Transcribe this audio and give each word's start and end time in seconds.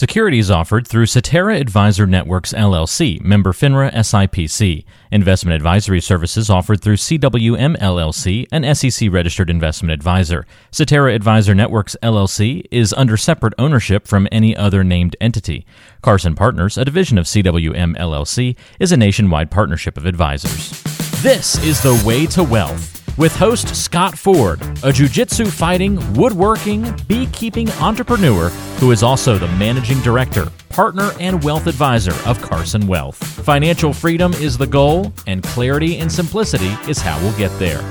Securities 0.00 0.50
offered 0.50 0.88
through 0.88 1.04
Cetera 1.04 1.56
Advisor 1.56 2.06
Networks 2.06 2.54
LLC, 2.54 3.20
member 3.20 3.52
FINRA 3.52 3.92
SIPC. 3.92 4.86
Investment 5.12 5.54
advisory 5.54 6.00
services 6.00 6.48
offered 6.48 6.80
through 6.80 6.96
CWM 6.96 7.76
LLC, 7.76 8.46
an 8.50 8.74
SEC 8.74 9.12
registered 9.12 9.50
investment 9.50 9.92
advisor. 9.92 10.46
Cetera 10.70 11.14
Advisor 11.14 11.54
Networks 11.54 11.96
LLC 12.02 12.64
is 12.70 12.94
under 12.94 13.18
separate 13.18 13.52
ownership 13.58 14.08
from 14.08 14.26
any 14.32 14.56
other 14.56 14.82
named 14.82 15.16
entity. 15.20 15.66
Carson 16.00 16.34
Partners, 16.34 16.78
a 16.78 16.84
division 16.86 17.18
of 17.18 17.26
CWM 17.26 17.94
LLC, 17.98 18.56
is 18.78 18.92
a 18.92 18.96
nationwide 18.96 19.50
partnership 19.50 19.98
of 19.98 20.06
advisors. 20.06 20.82
This 21.22 21.62
is 21.62 21.82
the 21.82 22.02
way 22.06 22.24
to 22.28 22.42
wealth 22.42 22.99
with 23.20 23.36
host 23.36 23.76
Scott 23.76 24.16
Ford, 24.16 24.62
a 24.82 24.90
jiu-jitsu 24.90 25.44
fighting, 25.44 25.98
woodworking, 26.14 26.90
beekeeping 27.06 27.70
entrepreneur 27.72 28.48
who 28.78 28.92
is 28.92 29.02
also 29.02 29.36
the 29.36 29.46
managing 29.58 30.00
director, 30.00 30.46
partner, 30.70 31.10
and 31.20 31.44
wealth 31.44 31.66
advisor 31.66 32.14
of 32.26 32.40
Carson 32.40 32.86
Wealth. 32.86 33.22
Financial 33.44 33.92
freedom 33.92 34.32
is 34.32 34.56
the 34.56 34.66
goal, 34.66 35.12
and 35.26 35.42
clarity 35.42 35.98
and 35.98 36.10
simplicity 36.10 36.74
is 36.88 36.98
how 36.98 37.20
we'll 37.20 37.36
get 37.36 37.50
there. 37.58 37.82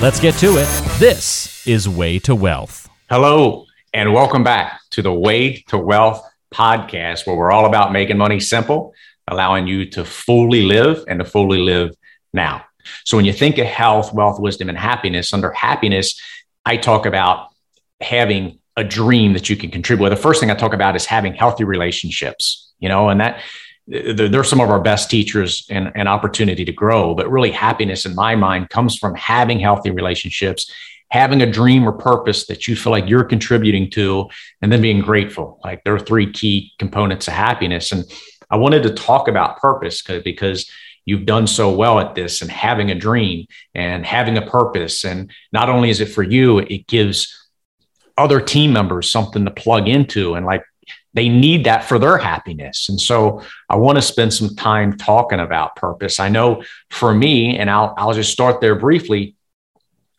Let's 0.00 0.20
get 0.20 0.34
to 0.36 0.56
it. 0.56 0.68
This 1.00 1.66
is 1.66 1.88
Way 1.88 2.20
to 2.20 2.36
Wealth. 2.36 2.88
Hello, 3.10 3.66
and 3.92 4.14
welcome 4.14 4.44
back 4.44 4.78
to 4.90 5.02
the 5.02 5.12
Way 5.12 5.64
to 5.66 5.78
Wealth 5.78 6.24
podcast, 6.54 7.26
where 7.26 7.34
we're 7.34 7.50
all 7.50 7.66
about 7.66 7.90
making 7.90 8.18
money 8.18 8.38
simple, 8.38 8.94
allowing 9.26 9.66
you 9.66 9.90
to 9.90 10.04
fully 10.04 10.62
live 10.62 11.04
and 11.08 11.18
to 11.18 11.24
fully 11.24 11.58
live 11.58 11.90
now. 12.32 12.62
So 13.04 13.16
when 13.16 13.26
you 13.26 13.32
think 13.32 13.58
of 13.58 13.66
health, 13.66 14.12
wealth, 14.12 14.40
wisdom, 14.40 14.68
and 14.68 14.78
happiness, 14.78 15.32
under 15.32 15.50
happiness, 15.52 16.20
I 16.64 16.76
talk 16.76 17.06
about 17.06 17.48
having 18.00 18.58
a 18.76 18.84
dream 18.84 19.32
that 19.32 19.48
you 19.48 19.56
can 19.56 19.70
contribute. 19.70 20.02
Well, 20.02 20.10
the 20.10 20.16
first 20.16 20.40
thing 20.40 20.50
I 20.50 20.54
talk 20.54 20.74
about 20.74 20.96
is 20.96 21.06
having 21.06 21.34
healthy 21.34 21.64
relationships, 21.64 22.72
you 22.78 22.88
know, 22.88 23.08
and 23.08 23.20
that 23.20 23.42
they're 23.86 24.44
some 24.44 24.60
of 24.60 24.68
our 24.68 24.80
best 24.80 25.10
teachers 25.10 25.66
and, 25.70 25.92
and 25.94 26.08
opportunity 26.08 26.64
to 26.64 26.72
grow. 26.72 27.14
But 27.14 27.30
really, 27.30 27.52
happiness 27.52 28.04
in 28.04 28.14
my 28.14 28.34
mind 28.34 28.68
comes 28.68 28.96
from 28.96 29.14
having 29.14 29.60
healthy 29.60 29.90
relationships, 29.90 30.70
having 31.10 31.40
a 31.40 31.50
dream 31.50 31.88
or 31.88 31.92
purpose 31.92 32.46
that 32.48 32.66
you 32.66 32.74
feel 32.74 32.90
like 32.90 33.08
you're 33.08 33.24
contributing 33.24 33.90
to, 33.92 34.28
and 34.60 34.72
then 34.72 34.82
being 34.82 35.00
grateful. 35.00 35.60
Like 35.62 35.84
there 35.84 35.94
are 35.94 36.00
three 36.00 36.30
key 36.32 36.72
components 36.78 37.28
of 37.28 37.34
happiness. 37.34 37.92
And 37.92 38.04
I 38.50 38.56
wanted 38.56 38.82
to 38.82 38.90
talk 38.90 39.28
about 39.28 39.58
purpose 39.58 40.02
because 40.02 40.68
you've 41.06 41.24
done 41.24 41.46
so 41.46 41.70
well 41.70 41.98
at 41.98 42.14
this 42.14 42.42
and 42.42 42.50
having 42.50 42.90
a 42.90 42.94
dream 42.94 43.46
and 43.74 44.04
having 44.04 44.36
a 44.36 44.46
purpose. 44.46 45.04
And 45.04 45.30
not 45.52 45.70
only 45.70 45.88
is 45.88 46.00
it 46.00 46.06
for 46.10 46.22
you, 46.22 46.58
it 46.58 46.86
gives 46.86 47.48
other 48.18 48.40
team 48.40 48.72
members 48.72 49.10
something 49.10 49.44
to 49.44 49.50
plug 49.50 49.88
into 49.88 50.34
and 50.34 50.44
like 50.44 50.62
they 51.14 51.28
need 51.30 51.64
that 51.64 51.84
for 51.84 51.98
their 51.98 52.18
happiness. 52.18 52.90
And 52.90 53.00
so 53.00 53.42
I 53.70 53.76
want 53.76 53.96
to 53.96 54.02
spend 54.02 54.34
some 54.34 54.54
time 54.54 54.98
talking 54.98 55.40
about 55.40 55.74
purpose. 55.76 56.20
I 56.20 56.28
know 56.28 56.62
for 56.90 57.14
me, 57.14 57.56
and 57.56 57.70
I'll, 57.70 57.94
I'll 57.96 58.12
just 58.12 58.32
start 58.32 58.60
there 58.60 58.74
briefly. 58.74 59.34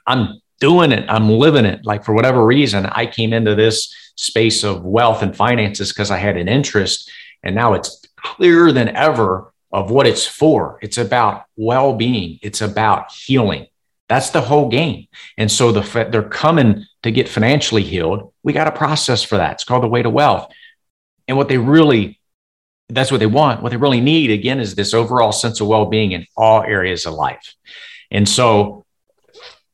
I'm 0.07 0.41
doing 0.59 0.91
it. 0.91 1.05
I'm 1.07 1.29
living 1.29 1.65
it. 1.65 1.85
Like 1.85 2.03
for 2.03 2.13
whatever 2.13 2.43
reason, 2.43 2.87
I 2.87 3.05
came 3.05 3.31
into 3.31 3.53
this 3.53 3.93
space 4.15 4.63
of 4.63 4.83
wealth 4.83 5.21
and 5.21 5.35
finances 5.35 5.93
because 5.93 6.09
I 6.09 6.17
had 6.17 6.35
an 6.35 6.47
interest. 6.47 7.11
And 7.43 7.55
now 7.55 7.75
it's 7.75 8.01
clearer 8.15 8.71
than 8.71 8.89
ever 8.89 9.53
of 9.71 9.91
what 9.91 10.07
it's 10.07 10.25
for. 10.25 10.79
It's 10.81 10.97
about 10.97 11.45
well 11.55 11.95
being, 11.95 12.39
it's 12.41 12.61
about 12.61 13.11
healing. 13.11 13.67
That's 14.09 14.29
the 14.29 14.41
whole 14.41 14.69
game. 14.69 15.07
And 15.37 15.51
so 15.51 15.71
the 15.71 16.07
they're 16.09 16.23
coming 16.23 16.85
to 17.03 17.11
get 17.11 17.27
financially 17.27 17.83
healed. 17.83 18.33
We 18.41 18.53
got 18.53 18.67
a 18.67 18.71
process 18.71 19.21
for 19.21 19.37
that. 19.37 19.53
It's 19.53 19.63
called 19.63 19.83
the 19.83 19.89
way 19.89 20.01
to 20.01 20.09
wealth. 20.09 20.51
And 21.27 21.35
what 21.35 21.49
they 21.49 21.57
really 21.57 22.19
that's 22.89 23.11
what 23.11 23.19
they 23.19 23.25
want. 23.25 23.61
What 23.61 23.71
they 23.71 23.77
really 23.77 23.99
need 23.99 24.31
again 24.31 24.61
is 24.61 24.75
this 24.75 24.93
overall 24.93 25.33
sense 25.33 25.59
of 25.59 25.67
well-being 25.67 26.13
in 26.13 26.25
all 26.37 26.63
areas 26.63 27.05
of 27.05 27.15
life. 27.15 27.53
And 28.09 28.27
so 28.29 28.85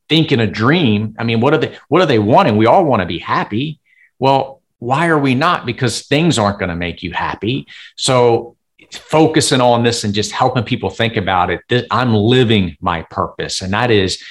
thinking 0.10 0.40
a 0.40 0.48
dream, 0.48 1.16
I 1.20 1.24
mean, 1.24 1.40
what 1.40 1.54
are 1.54 1.60
they 1.60 1.78
what 1.90 2.02
are 2.02 2.08
they 2.08 2.20
wanting? 2.20 2.58
We 2.58 2.66
all 2.66 2.86
want 2.86 3.02
to 3.02 3.06
be 3.06 3.20
happy. 3.20 3.80
Well, 4.18 4.62
why 4.80 5.08
are 5.08 5.20
we 5.20 5.36
not? 5.36 5.66
Because 5.66 6.08
things 6.08 6.40
aren't 6.40 6.60
going 6.60 6.70
to 6.70 6.76
make 6.76 7.04
you 7.04 7.12
happy. 7.12 7.68
So 7.96 8.58
focusing 8.98 9.62
on 9.62 9.84
this 9.84 10.04
and 10.04 10.14
just 10.14 10.32
helping 10.32 10.64
people 10.64 10.90
think 10.90 11.18
about 11.18 11.50
it. 11.50 11.86
I'm 11.92 12.14
living 12.14 12.78
my 12.82 13.04
purpose, 13.04 13.62
and 13.62 13.74
that 13.74 13.92
is 13.92 14.22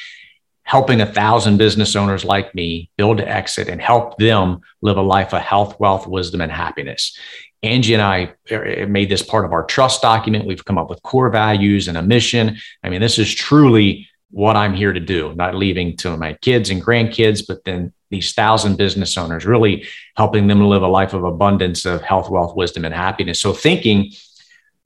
helping 0.64 1.00
a 1.00 1.06
thousand 1.06 1.56
business 1.56 1.96
owners 1.96 2.24
like 2.24 2.54
me 2.54 2.88
build 2.96 3.18
to 3.18 3.28
exit 3.28 3.68
and 3.68 3.80
help 3.80 4.16
them 4.18 4.60
live 4.80 4.96
a 4.96 5.02
life 5.02 5.34
of 5.34 5.42
health, 5.42 5.78
wealth, 5.80 6.06
wisdom, 6.06 6.40
and 6.40 6.52
happiness. 6.52 7.18
Angie 7.62 7.94
and 7.94 8.02
I 8.02 8.32
uh, 8.50 8.86
made 8.86 9.08
this 9.08 9.22
part 9.22 9.44
of 9.44 9.52
our 9.52 9.64
trust 9.64 10.02
document. 10.02 10.46
We've 10.46 10.64
come 10.64 10.78
up 10.78 10.90
with 10.90 11.02
core 11.02 11.30
values 11.30 11.88
and 11.88 11.96
a 11.96 12.02
mission. 12.02 12.58
I 12.82 12.88
mean, 12.88 13.00
this 13.00 13.18
is 13.18 13.32
truly 13.32 14.08
what 14.30 14.56
I'm 14.56 14.74
here 14.74 14.92
to 14.92 15.00
do, 15.00 15.34
not 15.34 15.54
leaving 15.54 15.96
to 15.98 16.16
my 16.16 16.34
kids 16.34 16.70
and 16.70 16.82
grandkids, 16.82 17.44
but 17.46 17.64
then 17.64 17.92
these 18.10 18.32
thousand 18.32 18.76
business 18.76 19.16
owners, 19.16 19.44
really 19.44 19.86
helping 20.16 20.46
them 20.46 20.60
live 20.60 20.82
a 20.82 20.88
life 20.88 21.12
of 21.12 21.24
abundance 21.24 21.84
of 21.86 22.02
health, 22.02 22.30
wealth, 22.30 22.56
wisdom, 22.56 22.84
and 22.84 22.94
happiness. 22.94 23.40
So, 23.40 23.52
thinking 23.52 24.12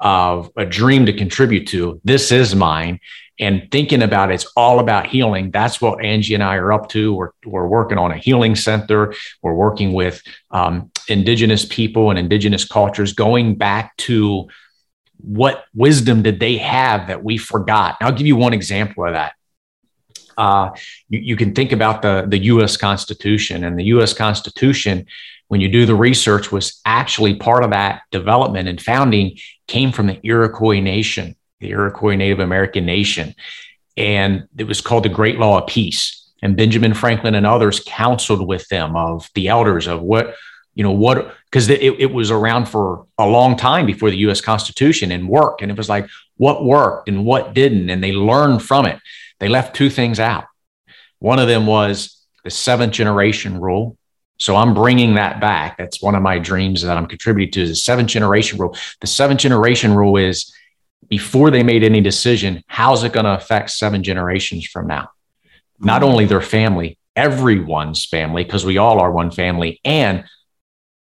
of 0.01 0.51
a 0.57 0.67
dream 0.67 1.07
to 1.07 1.13
contribute 1.13 1.67
to. 1.69 2.01
This 2.05 2.33
is 2.33 2.55
mine. 2.55 3.01
And 3.39 3.69
thinking 3.71 4.03
about 4.03 4.33
it's 4.33 4.51
all 4.57 4.81
about 4.81 5.07
healing. 5.07 5.51
That's 5.51 5.81
what 5.81 6.03
Angie 6.03 6.35
and 6.35 6.43
I 6.43 6.57
are 6.57 6.73
up 6.73 6.89
to. 6.91 7.13
We're, 7.15 7.31
we're 7.45 7.67
working 7.67 7.99
on 7.99 8.11
a 8.11 8.17
healing 8.17 8.57
center. 8.57 9.15
We're 9.43 9.55
working 9.55 9.93
with 9.93 10.23
um, 10.51 10.91
Indigenous 11.09 11.67
people 11.67 12.11
and 12.11 12.19
Indigenous 12.19 12.65
cultures, 12.65 13.13
going 13.13 13.57
back 13.57 13.97
to 13.99 14.49
what 15.19 15.65
wisdom 15.75 16.23
did 16.23 16.41
they 16.41 16.57
have 16.59 17.09
that 17.09 17.23
we 17.23 17.37
forgot. 17.37 17.97
I'll 18.01 18.13
give 18.13 18.27
you 18.27 18.37
one 18.37 18.55
example 18.55 19.07
of 19.07 19.13
that. 19.13 19.35
Uh, 20.39 20.71
you, 21.09 21.21
you 21.21 21.37
can 21.37 21.55
think 21.55 21.73
about 21.73 22.03
the, 22.03 22.27
the 22.27 22.39
US 22.39 22.77
Constitution, 22.79 23.65
and 23.65 23.79
the 23.79 23.85
US 23.85 24.15
Constitution 24.15 25.07
when 25.49 25.61
you 25.61 25.69
do 25.69 25.87
the 25.87 25.95
research, 25.95 26.51
was 26.51 26.81
actually 26.85 27.35
part 27.35 27.63
of 27.63 27.71
that 27.71 28.03
development 28.11 28.69
and 28.69 28.81
founding 28.81 29.39
came 29.67 29.93
from 29.93 30.07
the 30.07 30.21
Iroquois 30.23 30.81
Nation, 30.81 31.37
the 31.61 31.71
Iroquois 31.71 32.17
Native 32.17 32.41
American 32.41 32.87
Nation. 32.87 33.35
And 33.97 34.49
it 34.57 34.65
was 34.65 34.81
called 34.81 35.05
the 35.05 35.09
Great 35.09 35.39
Law 35.39 35.61
of 35.61 35.67
Peace. 35.67 36.31
And 36.43 36.57
Benjamin 36.57 36.95
Franklin 36.95 37.35
and 37.35 37.47
others 37.47 37.83
counseled 37.87 38.47
with 38.47 38.69
them 38.69 38.95
of 38.95 39.29
the 39.35 39.49
elders 39.49 39.87
of 39.87 40.03
what, 40.03 40.35
you 40.75 40.83
know, 40.83 40.93
what, 40.93 41.35
because 41.51 41.69
it, 41.71 41.81
it 41.81 42.13
was 42.13 42.31
around 42.31 42.67
for 42.67 43.07
a 43.19 43.27
long 43.27 43.57
time 43.57 43.87
before 43.87 44.11
the 44.11 44.19
US 44.19 44.41
Constitution 44.41 45.11
and 45.13 45.29
worked. 45.29 45.63
And 45.63 45.71
it 45.71 45.79
was 45.79 45.89
like, 45.89 46.07
what 46.37 46.65
worked 46.65 47.09
and 47.09 47.25
what 47.25 47.55
didn't. 47.55 47.89
And 47.89 48.05
they 48.05 48.13
learned 48.13 48.63
from 48.63 48.87
it. 48.87 49.01
They 49.41 49.49
left 49.49 49.75
two 49.75 49.91
things 49.91 50.21
out. 50.21 50.45
One 51.19 51.39
of 51.39 51.49
them 51.49 51.67
was 51.67 52.23
the 52.45 52.51
seventh 52.51 52.93
generation 52.93 53.59
rule, 53.61 53.97
so 54.39 54.57
I'm 54.57 54.75
bringing 54.75 55.15
that 55.15 55.41
back. 55.41 55.79
That's 55.79 56.03
one 56.03 56.15
of 56.15 56.23
my 56.23 56.39
dreams 56.39 56.83
that 56.83 56.97
I'm 56.97 57.07
contributing 57.07 57.53
to 57.53 57.63
is 57.63 57.71
the 57.71 57.77
seventh 57.77 58.09
generation 58.09 58.59
rule. 58.59 58.77
The 59.01 59.07
seventh 59.07 59.41
generation 59.41 59.95
rule 59.95 60.17
is 60.17 60.53
before 61.09 61.51
they 61.51 61.63
made 61.63 61.85
any 61.85 62.01
decision, 62.01 62.63
how's 62.67 63.05
it 63.05 63.13
going 63.13 63.25
to 63.25 63.35
affect 63.35 63.71
seven 63.71 64.03
generations 64.03 64.67
from 64.67 64.87
now? 64.87 65.11
Not 65.79 66.03
only 66.03 66.27
their 66.27 66.41
family, 66.41 66.99
everyone's 67.15 68.05
family, 68.05 68.45
because 68.45 68.65
we 68.65 68.79
all 68.79 69.01
are 69.01 69.11
one 69.11 69.31
family, 69.31 69.81
and 69.85 70.25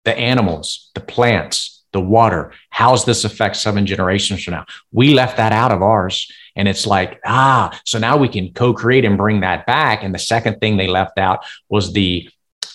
the 0.04 0.18
animals, 0.18 0.92
the 0.96 1.02
plants, 1.02 1.84
the 1.94 2.02
water. 2.02 2.54
How's 2.70 3.06
this 3.06 3.24
affect 3.24 3.58
seven 3.58 3.86
generations 3.86 4.44
from 4.44 4.54
now? 4.54 4.66
We 4.92 5.14
left 5.14 5.38
that 5.38 5.52
out 5.52 5.72
of 5.72 5.82
ours. 5.82 6.32
And 6.56 6.68
it's 6.68 6.88
like, 6.88 7.20
ah, 7.26 7.78
so 7.86 8.00
now 8.00 8.18
we 8.18 8.28
can 8.28 8.54
co 8.54 8.74
create 8.74 9.06
and 9.06 9.18
bring 9.18 9.42
that 9.42 9.66
back. 9.66 10.04
And 10.04 10.14
the 10.14 10.20
second 10.20 10.60
thing 10.60 10.78
they 10.78 10.88
left 10.88 11.18
out 11.18 11.46
was 11.70 11.94
the 11.94 12.30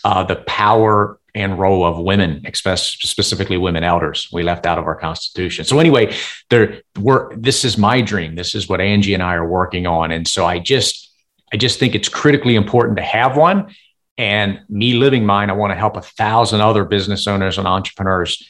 uh, 0.06 0.22
the 0.22 0.36
power 0.36 1.18
and 1.34 1.58
role 1.58 1.84
of 1.84 1.98
women, 1.98 2.40
specifically 2.54 3.56
women 3.56 3.82
elders. 3.82 4.28
We 4.32 4.44
left 4.44 4.64
out 4.64 4.78
of 4.78 4.86
our 4.86 4.94
constitution. 4.94 5.64
So 5.64 5.80
anyway, 5.80 6.14
there 6.48 6.82
we're 6.96 7.34
this 7.36 7.64
is 7.64 7.76
my 7.76 8.02
dream. 8.02 8.36
This 8.36 8.54
is 8.54 8.68
what 8.68 8.80
Angie 8.80 9.14
and 9.14 9.22
I 9.22 9.34
are 9.34 9.48
working 9.48 9.84
on. 9.84 10.12
And 10.12 10.28
so 10.28 10.46
I 10.46 10.60
just 10.60 11.12
I 11.52 11.56
just 11.56 11.80
think 11.80 11.96
it's 11.96 12.08
critically 12.08 12.54
important 12.54 12.98
to 12.98 13.02
have 13.02 13.36
one. 13.36 13.74
And 14.16 14.60
me 14.68 14.94
living 14.94 15.26
mine, 15.26 15.50
I 15.50 15.54
want 15.54 15.72
to 15.72 15.76
help 15.76 15.96
a 15.96 16.02
thousand 16.02 16.60
other 16.60 16.84
business 16.84 17.26
owners 17.26 17.58
and 17.58 17.66
entrepreneurs 17.66 18.48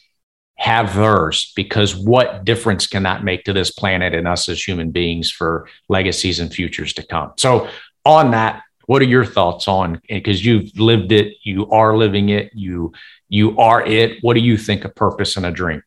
have 0.59 0.95
theirs 0.95 1.55
because 1.57 1.97
what 1.97 2.45
difference 2.45 2.87
can 2.87 3.05
that 3.05 3.25
make 3.25 3.45
to 3.45 3.55
this 3.55 3.71
planet 3.71 4.15
and 4.15 4.29
us 4.29 4.51
as 4.51 4.63
human 4.63 4.91
beings 4.91 5.31
for 5.31 5.69
legacies 5.89 6.39
and 6.39 6.53
futures 6.53 6.93
to 6.93 7.07
come? 7.07 7.33
So 7.39 7.71
on 8.05 8.33
that, 8.33 8.63
what 8.87 9.03
are 9.03 9.07
your 9.07 9.25
thoughts 9.25 9.69
on 9.69 10.01
because 10.09 10.45
you've 10.45 10.77
lived 10.79 11.13
it 11.13 11.35
you 11.43 11.69
are 11.71 11.97
living 11.97 12.29
it 12.29 12.51
you 12.55 12.93
you 13.29 13.59
are 13.59 13.85
it 13.85 14.19
what 14.23 14.35
do 14.35 14.41
you 14.41 14.57
think 14.57 14.85
of 14.85 14.95
purpose 14.95 15.37
and 15.37 15.47
a 15.47 15.51
dream 15.51 15.83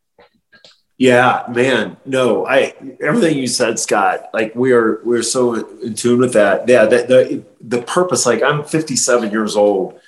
yeah 0.98 1.44
man 1.50 1.98
no 2.06 2.46
i 2.46 2.74
everything 3.02 3.38
you 3.38 3.48
said 3.48 3.80
scott 3.80 4.30
like 4.34 4.54
we 4.56 4.72
are 4.72 5.02
we're 5.04 5.24
so 5.24 5.56
in 5.82 5.94
tune 5.94 6.20
with 6.20 6.34
that 6.34 6.68
yeah 6.68 6.86
the, 6.86 6.98
the 6.98 7.44
the 7.78 7.82
purpose 7.84 8.26
like 8.26 8.44
i'm 8.44 8.64
57 8.64 9.32
years 9.32 9.56
old 9.56 10.00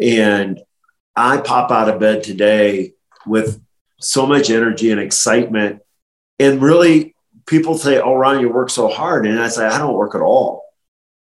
and 0.00 0.60
i 1.16 1.36
pop 1.38 1.70
out 1.70 1.88
of 1.88 2.00
bed 2.00 2.22
today 2.22 2.92
with 3.26 3.60
so 4.02 4.26
much 4.26 4.50
energy 4.50 4.90
and 4.90 5.00
excitement. 5.00 5.80
And 6.38 6.60
really, 6.60 7.14
people 7.46 7.78
say, 7.78 8.00
Oh, 8.00 8.14
Ron, 8.14 8.40
you 8.40 8.48
work 8.48 8.70
so 8.70 8.88
hard. 8.88 9.26
And 9.26 9.40
I 9.40 9.48
say, 9.48 9.66
I 9.66 9.78
don't 9.78 9.94
work 9.94 10.14
at 10.14 10.20
all. 10.20 10.61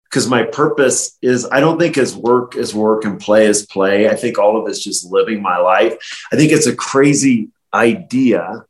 Because 0.09 0.29
my 0.29 0.45
purpose 0.45 1.19
is, 1.21 1.47
I 1.51 1.61
don't 1.61 1.79
think 1.79 1.99
as 1.99 2.17
work 2.17 2.57
is 2.57 2.75
work 2.75 3.05
and 3.05 3.21
play 3.21 3.47
is 3.47 3.67
play. 3.67 4.09
I 4.09 4.15
think 4.15 4.39
all 4.39 4.61
of 4.61 4.69
it's 4.69 4.83
just 4.83 5.11
living 5.11 5.43
my 5.43 5.59
life. 5.59 5.95
I 6.33 6.37
think 6.37 6.53
it's 6.53 6.67
a 6.67 6.77
crazy 6.77 7.51
idea 7.75 8.65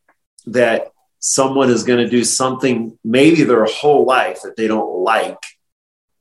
that 0.47 0.93
someone 1.19 1.71
is 1.71 1.85
going 1.85 2.03
to 2.03 2.11
do 2.11 2.25
something 2.25 2.97
maybe 3.05 3.43
their 3.43 3.65
whole 3.65 4.07
life 4.07 4.43
that 4.43 4.57
they 4.57 4.69
don't 4.69 5.01
like 5.01 5.45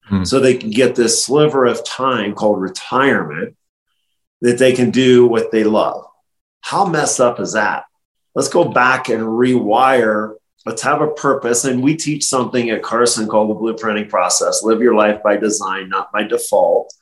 hmm. 0.03 0.23
so 0.23 0.39
they 0.39 0.57
can 0.57 0.69
get 0.69 0.95
this 0.95 1.23
sliver 1.23 1.65
of 1.65 1.85
time 1.85 2.33
called 2.33 2.59
retirement 2.59 3.56
that 4.41 4.57
they 4.57 4.73
can 4.73 4.89
do 4.89 5.27
what 5.27 5.51
they 5.51 5.63
love 5.63 6.06
how 6.62 6.85
messed 6.85 7.19
up 7.19 7.39
is 7.39 7.53
that 7.53 7.85
let's 8.33 8.50
go 8.50 8.65
back 8.65 9.09
and 9.09 9.21
rewire 9.21 10.35
let's 10.65 10.81
have 10.81 11.01
a 11.01 11.12
purpose 11.12 11.65
and 11.65 11.81
we 11.81 11.95
teach 11.95 12.25
something 12.25 12.69
at 12.69 12.83
carson 12.83 13.27
called 13.27 13.50
the 13.50 13.56
blueprinting 13.56 14.09
process 14.09 14.63
live 14.63 14.81
your 14.81 14.95
life 14.95 15.21
by 15.23 15.38
design 15.38 15.89
not 15.89 16.12
by 16.12 16.23
default 16.23 16.94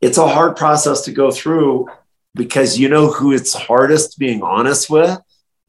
it's 0.00 0.18
a 0.18 0.28
hard 0.28 0.56
process 0.56 1.02
to 1.02 1.12
go 1.12 1.30
through 1.30 1.86
because 2.34 2.78
you 2.78 2.88
know 2.88 3.10
who 3.10 3.32
it's 3.32 3.54
hardest 3.54 4.18
being 4.18 4.42
honest 4.42 4.88
with 4.88 5.18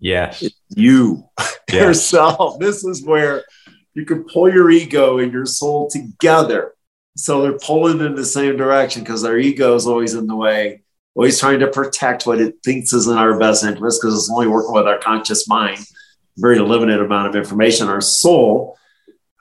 Yes. 0.04 0.42
It's 0.42 0.60
you 0.76 1.24
yes. 1.40 1.82
yourself. 1.82 2.60
This 2.60 2.84
is 2.84 3.06
where 3.06 3.46
you 3.94 4.06
can 4.06 4.26
pull 4.26 4.52
your 4.52 4.70
ego 4.70 5.20
and 5.20 5.32
your 5.32 5.46
soul 5.46 5.90
together. 5.90 6.74
So 7.16 7.42
they're 7.42 7.58
pulling 7.58 8.06
in 8.06 8.14
the 8.14 8.26
same 8.26 8.58
direction 8.58 9.04
because 9.04 9.24
our 9.24 9.38
ego 9.38 9.76
is 9.76 9.88
always 9.88 10.14
in 10.14 10.28
the 10.28 10.36
way, 10.36 10.84
always 11.16 11.40
trying 11.40 11.62
to 11.62 11.68
protect 11.68 12.28
what 12.28 12.42
it 12.42 12.56
thinks 12.66 12.92
is 12.92 13.08
in 13.08 13.16
our 13.16 13.40
best 13.40 13.64
interest 13.64 14.02
because 14.02 14.16
it's 14.16 14.30
only 14.30 14.48
working 14.48 14.74
with 14.74 14.88
our 14.88 14.98
conscious 14.98 15.48
mind, 15.48 15.86
very 16.38 16.60
limited 16.60 17.00
amount 17.00 17.28
of 17.28 17.36
information. 17.36 17.88
Our 17.88 18.02
soul, 18.02 18.78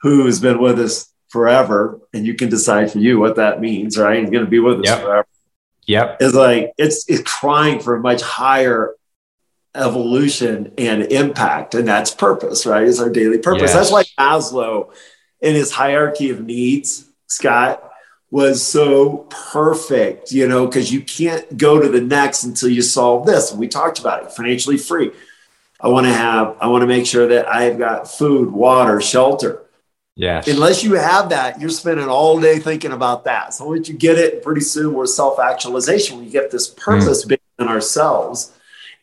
who 0.01 0.25
has 0.25 0.39
been 0.39 0.59
with 0.59 0.79
us 0.79 1.11
forever, 1.29 1.99
and 2.13 2.25
you 2.25 2.35
can 2.35 2.49
decide 2.49 2.91
for 2.91 2.99
you 2.99 3.19
what 3.19 3.37
that 3.37 3.61
means, 3.61 3.97
right? 3.97 4.19
He's 4.19 4.29
going 4.29 4.45
to 4.45 4.49
be 4.49 4.59
with 4.59 4.79
us 4.79 4.85
yep. 4.85 5.01
forever. 5.01 5.27
Yep. 5.85 6.21
Is 6.21 6.33
like 6.33 6.73
it's 6.77 7.09
it's 7.09 7.21
crying 7.23 7.79
for 7.79 7.95
a 7.95 7.99
much 7.99 8.21
higher 8.21 8.95
evolution 9.75 10.73
and 10.77 11.03
impact. 11.03 11.75
And 11.75 11.87
that's 11.87 12.13
purpose, 12.13 12.65
right? 12.65 12.83
Is 12.83 12.99
our 12.99 13.09
daily 13.09 13.39
purpose. 13.39 13.73
Yes. 13.73 13.73
That's 13.73 13.91
why 13.91 14.03
Maslow 14.19 14.93
in 15.41 15.55
his 15.55 15.71
hierarchy 15.71 16.29
of 16.29 16.41
needs, 16.41 17.09
Scott, 17.27 17.91
was 18.31 18.65
so 18.65 19.27
perfect, 19.29 20.31
you 20.31 20.47
know, 20.47 20.65
because 20.65 20.91
you 20.91 21.01
can't 21.01 21.57
go 21.57 21.79
to 21.79 21.89
the 21.89 22.01
next 22.01 22.43
until 22.43 22.69
you 22.69 22.81
solve 22.81 23.25
this. 23.25 23.51
And 23.51 23.59
we 23.59 23.67
talked 23.67 23.99
about 23.99 24.23
it 24.23 24.31
financially 24.31 24.77
free. 24.77 25.11
I 25.83 25.89
want 25.89 26.07
to 26.07 26.13
have, 26.13 26.57
I 26.61 26.67
want 26.67 26.81
to 26.81 26.87
make 26.87 27.05
sure 27.05 27.27
that 27.27 27.47
I've 27.47 27.77
got 27.77 28.09
food, 28.09 28.51
water, 28.51 29.01
shelter. 29.01 29.63
Yes. 30.15 30.47
Unless 30.47 30.83
you 30.83 30.93
have 30.93 31.29
that, 31.29 31.59
you're 31.59 31.69
spending 31.69 32.07
all 32.07 32.39
day 32.39 32.59
thinking 32.59 32.93
about 32.93 33.25
that. 33.25 33.53
So 33.53 33.65
once 33.65 33.89
you 33.89 33.95
get 33.95 34.17
it, 34.17 34.43
pretty 34.43 34.61
soon 34.61 34.93
we're 34.93 35.07
self 35.07 35.39
actualization. 35.39 36.19
We 36.19 36.29
get 36.29 36.51
this 36.51 36.69
purpose 36.69 37.25
mm. 37.25 37.37
in 37.59 37.67
ourselves 37.67 38.53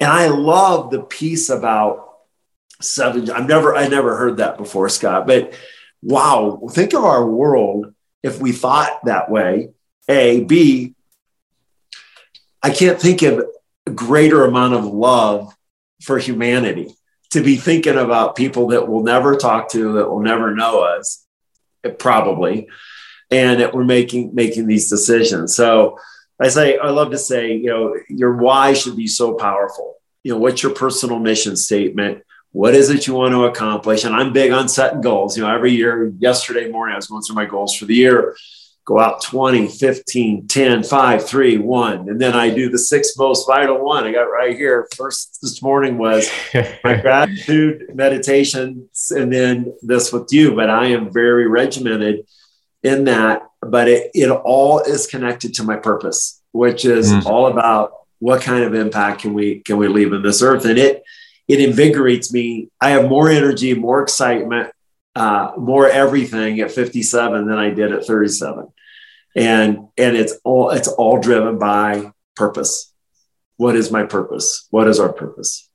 and 0.00 0.10
I 0.10 0.28
love 0.28 0.90
the 0.90 1.02
piece 1.02 1.50
about 1.50 2.20
seven. 2.80 3.30
I've 3.30 3.46
never, 3.46 3.76
I 3.76 3.86
never 3.86 4.16
heard 4.16 4.38
that 4.38 4.56
before, 4.56 4.88
Scott, 4.88 5.26
but 5.26 5.52
wow, 6.02 6.66
think 6.70 6.94
of 6.94 7.04
our 7.04 7.24
world 7.24 7.94
if 8.22 8.40
we 8.40 8.52
thought 8.52 9.04
that 9.04 9.30
way. 9.30 9.70
A, 10.08 10.42
B, 10.44 10.94
I 12.62 12.70
can't 12.70 13.00
think 13.00 13.22
of 13.22 13.44
a 13.86 13.90
greater 13.90 14.44
amount 14.44 14.74
of 14.74 14.86
love 14.86 15.54
for 16.00 16.18
humanity 16.18 16.94
to 17.30 17.42
be 17.42 17.56
thinking 17.56 17.96
about 17.96 18.36
people 18.36 18.68
that 18.68 18.88
we'll 18.88 19.02
never 19.02 19.36
talk 19.36 19.70
to, 19.70 19.94
that 19.94 20.10
will 20.10 20.20
never 20.20 20.54
know 20.54 20.82
us, 20.82 21.24
probably, 21.98 22.68
and 23.30 23.60
that 23.60 23.72
we're 23.72 23.84
making 23.84 24.34
making 24.34 24.66
these 24.66 24.90
decisions. 24.90 25.54
So 25.54 25.98
I 26.40 26.48
say, 26.48 26.78
I 26.78 26.90
love 26.90 27.10
to 27.10 27.18
say, 27.18 27.54
you 27.54 27.68
know, 27.68 27.94
your 28.08 28.36
why 28.36 28.72
should 28.72 28.96
be 28.96 29.06
so 29.06 29.34
powerful. 29.34 29.96
You 30.24 30.32
know, 30.32 30.38
what's 30.38 30.62
your 30.62 30.72
personal 30.74 31.18
mission 31.18 31.56
statement? 31.56 32.22
What 32.52 32.74
is 32.74 32.90
it 32.90 33.06
you 33.06 33.14
want 33.14 33.32
to 33.32 33.44
accomplish? 33.44 34.04
And 34.04 34.14
I'm 34.14 34.32
big 34.32 34.50
on 34.50 34.68
setting 34.68 35.00
goals. 35.00 35.36
You 35.36 35.44
know, 35.44 35.54
every 35.54 35.72
year, 35.72 36.12
yesterday 36.18 36.70
morning, 36.70 36.94
I 36.94 36.96
was 36.96 37.06
going 37.06 37.22
through 37.22 37.36
my 37.36 37.44
goals 37.44 37.76
for 37.76 37.84
the 37.84 37.94
year. 37.94 38.36
Go 38.90 38.98
out 38.98 39.22
20, 39.22 39.68
15, 39.68 40.48
10, 40.48 40.82
5, 40.82 41.28
3, 41.28 41.58
1. 41.58 42.08
And 42.08 42.20
then 42.20 42.34
I 42.34 42.50
do 42.50 42.68
the 42.68 42.78
sixth 42.78 43.14
most 43.16 43.46
vital 43.46 43.84
one. 43.84 44.04
I 44.04 44.12
got 44.12 44.22
right 44.22 44.56
here. 44.56 44.88
First 44.96 45.38
this 45.40 45.62
morning 45.62 45.96
was 45.96 46.28
my 46.84 46.96
gratitude 46.96 47.94
meditation, 47.94 48.88
and 49.10 49.32
then 49.32 49.72
this 49.82 50.12
with 50.12 50.32
you. 50.32 50.56
But 50.56 50.70
I 50.70 50.86
am 50.86 51.12
very 51.12 51.46
regimented 51.46 52.26
in 52.82 53.04
that 53.04 53.50
but 53.62 53.88
it, 53.88 54.10
it 54.14 54.30
all 54.30 54.80
is 54.80 55.06
connected 55.06 55.54
to 55.54 55.64
my 55.64 55.76
purpose, 55.76 56.40
which 56.52 56.84
is 56.84 57.12
mm. 57.12 57.24
all 57.26 57.46
about 57.46 57.92
what 58.18 58.42
kind 58.42 58.64
of 58.64 58.74
impact 58.74 59.22
can 59.22 59.34
we 59.34 59.60
can 59.60 59.76
we 59.76 59.88
leave 59.88 60.12
in 60.12 60.22
this 60.22 60.42
earth, 60.42 60.64
and 60.64 60.78
it 60.78 61.02
it 61.48 61.60
invigorates 61.60 62.32
me. 62.32 62.68
I 62.80 62.90
have 62.90 63.08
more 63.08 63.28
energy, 63.28 63.74
more 63.74 64.02
excitement, 64.02 64.70
uh, 65.14 65.52
more 65.56 65.88
everything 65.88 66.60
at 66.60 66.70
57 66.70 67.46
than 67.46 67.58
I 67.58 67.70
did 67.70 67.92
at 67.92 68.06
37, 68.06 68.68
and 69.34 69.88
and 69.96 70.16
it's 70.16 70.34
all 70.44 70.70
it's 70.70 70.88
all 70.88 71.20
driven 71.20 71.58
by 71.58 72.12
purpose. 72.36 72.92
What 73.56 73.76
is 73.76 73.90
my 73.90 74.04
purpose? 74.04 74.66
What 74.70 74.88
is 74.88 74.98
our 74.98 75.12
purpose? 75.12 75.68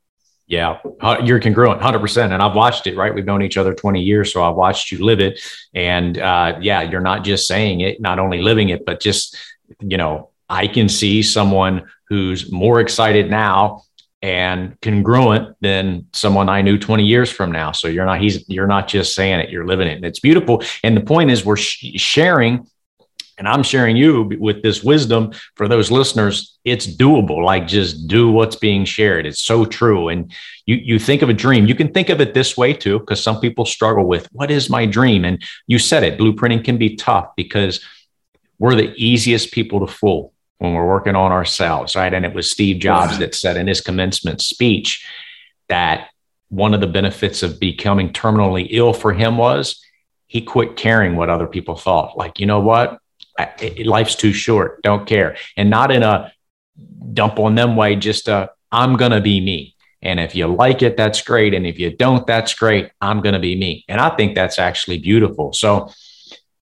Yeah, 0.47 0.77
you're 1.23 1.39
congruent, 1.39 1.81
hundred 1.81 1.99
percent. 1.99 2.31
And 2.31 2.41
I've 2.41 2.55
watched 2.55 2.85
it. 2.85 2.95
Right, 2.95 3.13
we've 3.13 3.25
known 3.25 3.41
each 3.41 3.57
other 3.57 3.73
twenty 3.73 4.01
years, 4.03 4.31
so 4.31 4.43
I've 4.43 4.55
watched 4.55 4.91
you 4.91 5.03
live 5.03 5.19
it. 5.19 5.39
And 5.73 6.17
uh, 6.19 6.57
yeah, 6.61 6.83
you're 6.83 7.01
not 7.01 7.23
just 7.23 7.47
saying 7.47 7.81
it, 7.81 7.99
not 7.99 8.19
only 8.19 8.41
living 8.41 8.69
it, 8.69 8.85
but 8.85 8.99
just 8.99 9.37
you 9.79 9.97
know, 9.97 10.29
I 10.49 10.67
can 10.67 10.87
see 10.87 11.23
someone 11.23 11.89
who's 12.09 12.51
more 12.51 12.79
excited 12.79 13.29
now 13.29 13.81
and 14.21 14.79
congruent 14.81 15.55
than 15.61 16.07
someone 16.13 16.49
I 16.49 16.61
knew 16.61 16.77
20 16.77 17.03
years 17.03 17.31
from 17.31 17.51
now. 17.51 17.71
So 17.71 17.87
you're 17.87 18.05
not 18.05 18.21
he's 18.21 18.47
you're 18.49 18.67
not 18.67 18.87
just 18.87 19.15
saying 19.15 19.39
it, 19.39 19.49
you're 19.49 19.67
living 19.67 19.87
it. 19.87 19.97
And 19.97 20.05
it's 20.05 20.19
beautiful. 20.19 20.63
And 20.83 20.95
the 20.95 21.01
point 21.01 21.31
is 21.31 21.45
we're 21.45 21.57
sh- 21.57 21.93
sharing 21.95 22.67
and 23.37 23.47
I'm 23.47 23.63
sharing 23.63 23.97
you 23.97 24.31
with 24.39 24.63
this 24.63 24.83
wisdom 24.83 25.33
for 25.55 25.67
those 25.67 25.91
listeners. 25.91 26.57
It's 26.63 26.87
doable. 26.87 27.43
Like 27.43 27.67
just 27.67 28.07
do 28.07 28.31
what's 28.31 28.55
being 28.55 28.85
shared. 28.85 29.25
It's 29.25 29.41
so 29.41 29.65
true. 29.65 30.09
And 30.09 30.31
you 30.65 30.75
you 30.75 30.99
think 30.99 31.21
of 31.21 31.29
a 31.29 31.33
dream. 31.33 31.65
You 31.65 31.75
can 31.75 31.91
think 31.91 32.09
of 32.09 32.21
it 32.21 32.33
this 32.33 32.55
way 32.55 32.73
too, 32.73 32.99
because 32.99 33.21
some 33.21 33.39
people 33.41 33.65
struggle 33.65 34.05
with 34.05 34.27
what 34.31 34.51
is 34.51 34.69
my 34.69 34.85
dream. 34.85 35.25
And 35.25 35.43
you 35.67 35.79
said 35.79 36.03
it. 36.03 36.17
Blueprinting 36.17 36.63
can 36.63 36.77
be 36.77 36.95
tough 36.95 37.29
because 37.35 37.83
we're 38.57 38.75
the 38.75 38.93
easiest 38.95 39.51
people 39.51 39.85
to 39.85 39.91
fool 39.91 40.33
when 40.59 40.73
we're 40.73 40.87
working 40.87 41.15
on 41.15 41.31
ourselves, 41.31 41.95
right? 41.95 42.13
And 42.13 42.25
it 42.25 42.33
was 42.33 42.49
Steve 42.49 42.79
Jobs 42.79 43.19
that 43.19 43.35
said 43.35 43.57
in 43.57 43.67
his 43.67 43.81
commencement 43.81 44.41
speech 44.41 45.05
that 45.67 46.07
one 46.47 46.73
of 46.73 46.79
the 46.79 46.87
benefits 46.87 47.43
of 47.43 47.59
becoming 47.59 48.13
terminally 48.13 48.67
ill 48.69 48.93
for 48.93 49.11
him 49.13 49.37
was 49.37 49.81
he 50.27 50.41
quit 50.41 50.77
caring 50.77 51.17
what 51.17 51.29
other 51.29 51.47
people 51.47 51.75
thought. 51.75 52.17
Like, 52.17 52.39
you 52.39 52.45
know 52.45 52.61
what? 52.61 52.99
Life's 53.85 54.15
too 54.15 54.33
short. 54.33 54.81
Don't 54.81 55.07
care. 55.07 55.37
And 55.57 55.69
not 55.69 55.91
in 55.91 56.03
a 56.03 56.31
dump 57.13 57.39
on 57.39 57.55
them 57.55 57.75
way, 57.75 57.95
just 57.95 58.27
a, 58.27 58.51
I'm 58.71 58.95
going 58.97 59.11
to 59.11 59.21
be 59.21 59.39
me. 59.39 59.75
And 60.01 60.19
if 60.19 60.35
you 60.35 60.47
like 60.47 60.81
it, 60.81 60.97
that's 60.97 61.21
great. 61.21 61.53
And 61.53 61.65
if 61.65 61.79
you 61.79 61.95
don't, 61.95 62.27
that's 62.27 62.53
great. 62.53 62.91
I'm 63.01 63.21
going 63.21 63.33
to 63.33 63.39
be 63.39 63.55
me. 63.55 63.85
And 63.87 63.99
I 63.99 64.15
think 64.15 64.35
that's 64.35 64.59
actually 64.59 64.99
beautiful. 64.99 65.51
So, 65.53 65.89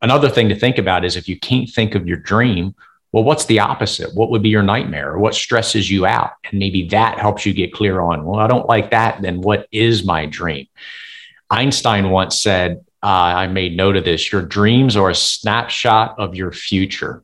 another 0.02 0.30
thing 0.30 0.50
to 0.50 0.56
think 0.56 0.78
about 0.78 1.04
is 1.04 1.16
if 1.16 1.28
you 1.28 1.40
can't 1.40 1.70
think 1.70 1.96
of 1.96 2.08
your 2.08 2.18
dream, 2.18 2.76
well, 3.12 3.24
what's 3.24 3.46
the 3.46 3.60
opposite? 3.60 4.16
What 4.16 4.32
would 4.32 4.42
be 4.42 4.50
your 4.50 4.64
nightmare 4.64 5.18
what 5.18 5.36
stresses 5.36 5.90
you 5.90 6.06
out? 6.06 6.32
And 6.46 6.60
maybe 6.60 6.88
that 6.90 7.20
helps 7.20 7.46
you 7.46 7.54
get 7.54 7.74
clear 7.74 8.02
on, 8.02 8.26
well, 8.26 8.40
I 8.40 8.48
don't 8.48 8.68
like 8.68 8.92
that. 8.92 9.22
Then 9.22 9.42
what 9.42 9.68
is 9.72 10.06
my 10.06 10.26
dream? 10.26 10.68
Einstein 11.50 12.10
once 12.10 12.42
said, 12.42 12.84
uh, 13.04 13.36
I 13.36 13.48
made 13.48 13.76
note 13.76 13.98
of 13.98 14.06
this. 14.06 14.32
Your 14.32 14.42
dreams 14.42 14.96
are 14.96 15.10
a 15.10 15.16
snapshot 15.16 16.18
of 16.18 16.36
your 16.36 16.54
future. 16.54 17.24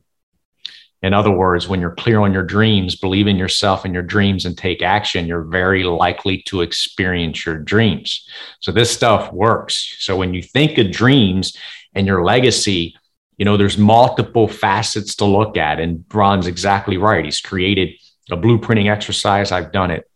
In 1.02 1.14
other 1.14 1.30
words, 1.30 1.66
when 1.66 1.80
you're 1.80 1.94
clear 1.94 2.20
on 2.20 2.34
your 2.34 2.44
dreams, 2.44 2.96
believe 2.96 3.26
in 3.26 3.36
yourself 3.36 3.86
and 3.86 3.94
your 3.94 4.02
dreams 4.02 4.44
and 4.44 4.56
take 4.56 4.82
action, 4.82 5.26
you're 5.26 5.44
very 5.44 5.84
likely 5.84 6.42
to 6.42 6.60
experience 6.60 7.46
your 7.46 7.56
dreams. 7.56 8.28
So 8.60 8.70
this 8.70 8.90
stuff 8.90 9.32
works. 9.32 9.96
So 10.00 10.16
when 10.18 10.34
you 10.34 10.42
think 10.42 10.76
of 10.76 10.90
dreams 10.90 11.56
and 11.94 12.06
your 12.06 12.22
legacy, 12.22 12.94
you 13.38 13.46
know, 13.46 13.56
there's 13.56 13.78
multiple 13.78 14.46
facets 14.46 15.14
to 15.16 15.24
look 15.24 15.56
at. 15.56 15.80
And 15.80 16.04
Ron's 16.12 16.46
exactly 16.46 16.98
right. 16.98 17.24
He's 17.24 17.40
created 17.40 17.94
a 18.30 18.36
blueprinting 18.36 18.90
exercise. 18.90 19.50
I've 19.50 19.72
done 19.72 19.90
it 19.90 20.09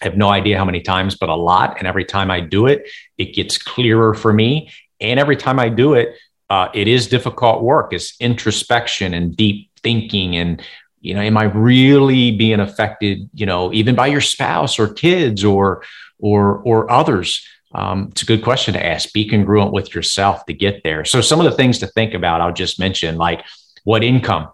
I 0.00 0.06
have 0.06 0.16
no 0.16 0.28
idea 0.28 0.58
how 0.58 0.64
many 0.64 0.80
times, 0.80 1.16
but 1.16 1.28
a 1.28 1.34
lot. 1.34 1.76
And 1.78 1.86
every 1.86 2.04
time 2.04 2.30
I 2.30 2.40
do 2.40 2.66
it, 2.66 2.88
it 3.18 3.34
gets 3.34 3.58
clearer 3.58 4.14
for 4.14 4.32
me. 4.32 4.70
And 5.00 5.20
every 5.20 5.36
time 5.36 5.58
I 5.58 5.68
do 5.68 5.94
it, 5.94 6.16
uh, 6.48 6.68
it 6.74 6.88
is 6.88 7.06
difficult 7.06 7.62
work. 7.62 7.92
It's 7.92 8.16
introspection 8.20 9.14
and 9.14 9.36
deep 9.36 9.70
thinking 9.82 10.36
and 10.36 10.62
you 11.00 11.14
know 11.14 11.20
am 11.20 11.36
i 11.36 11.44
really 11.44 12.30
being 12.30 12.60
affected 12.60 13.28
you 13.34 13.46
know 13.46 13.72
even 13.72 13.94
by 13.94 14.06
your 14.06 14.20
spouse 14.20 14.78
or 14.78 14.88
kids 14.92 15.44
or 15.44 15.82
or 16.18 16.58
or 16.58 16.90
others 16.90 17.46
um, 17.72 18.08
it's 18.10 18.22
a 18.22 18.26
good 18.26 18.42
question 18.42 18.74
to 18.74 18.84
ask 18.84 19.12
be 19.12 19.28
congruent 19.28 19.72
with 19.72 19.94
yourself 19.94 20.44
to 20.46 20.52
get 20.52 20.82
there 20.82 21.04
so 21.04 21.20
some 21.20 21.40
of 21.40 21.44
the 21.44 21.56
things 21.56 21.78
to 21.78 21.86
think 21.86 22.14
about 22.14 22.40
i'll 22.40 22.52
just 22.52 22.78
mention 22.78 23.16
like 23.16 23.44
what 23.84 24.04
income 24.04 24.48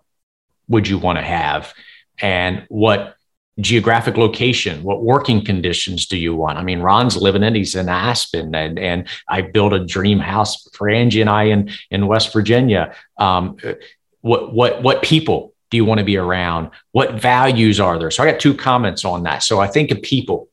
would 0.68 0.86
you 0.86 0.98
want 0.98 1.18
to 1.18 1.24
have 1.24 1.72
and 2.20 2.64
what 2.68 3.15
geographic 3.60 4.18
location 4.18 4.82
what 4.82 5.02
working 5.02 5.42
conditions 5.42 6.06
do 6.06 6.18
you 6.18 6.34
want 6.34 6.58
i 6.58 6.62
mean 6.62 6.80
ron's 6.80 7.16
living 7.16 7.42
in 7.42 7.54
he's 7.54 7.74
in 7.74 7.88
aspen 7.88 8.54
and, 8.54 8.78
and 8.78 9.08
i 9.28 9.40
built 9.40 9.72
a 9.72 9.82
dream 9.82 10.18
house 10.18 10.68
for 10.74 10.90
angie 10.90 11.22
and 11.22 11.30
i 11.30 11.44
in, 11.44 11.70
in 11.90 12.06
west 12.06 12.34
virginia 12.34 12.94
um, 13.16 13.56
what 14.20 14.52
what 14.52 14.82
what 14.82 15.02
people 15.02 15.54
do 15.70 15.76
you 15.76 15.84
want 15.84 15.98
to 15.98 16.04
be 16.04 16.16
around? 16.16 16.70
What 16.92 17.20
values 17.20 17.80
are 17.80 17.98
there? 17.98 18.10
So 18.10 18.22
I 18.22 18.30
got 18.30 18.40
two 18.40 18.54
comments 18.54 19.04
on 19.04 19.24
that. 19.24 19.42
So 19.42 19.60
I 19.60 19.66
think 19.66 19.90
of 19.90 20.00
people. 20.02 20.48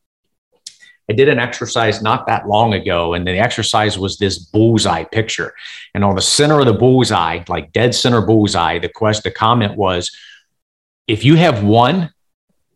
I 1.10 1.13
did 1.13 1.27
an 1.27 1.38
exercise 1.38 2.01
not 2.01 2.27
that 2.27 2.48
long 2.48 2.74
ago, 2.74 3.13
and 3.13 3.27
the 3.27 3.38
exercise 3.38 4.00
was 4.00 4.17
this 4.17 4.39
bullseye 4.39 5.03
picture. 5.03 5.53
And 5.93 6.03
on 6.03 6.15
the 6.15 6.22
center 6.22 6.62
of 6.62 6.65
the 6.65 6.74
bullseye, 6.74 7.43
like 7.50 7.74
dead 7.74 7.93
center 7.93 8.22
bullseye, 8.22 8.79
the 8.79 8.88
quest, 8.88 9.24
the 9.24 9.31
comment 9.31 9.75
was, 9.75 10.15
if 11.05 11.25
you 11.25 11.36
have 11.36 11.62
one, 11.62 12.12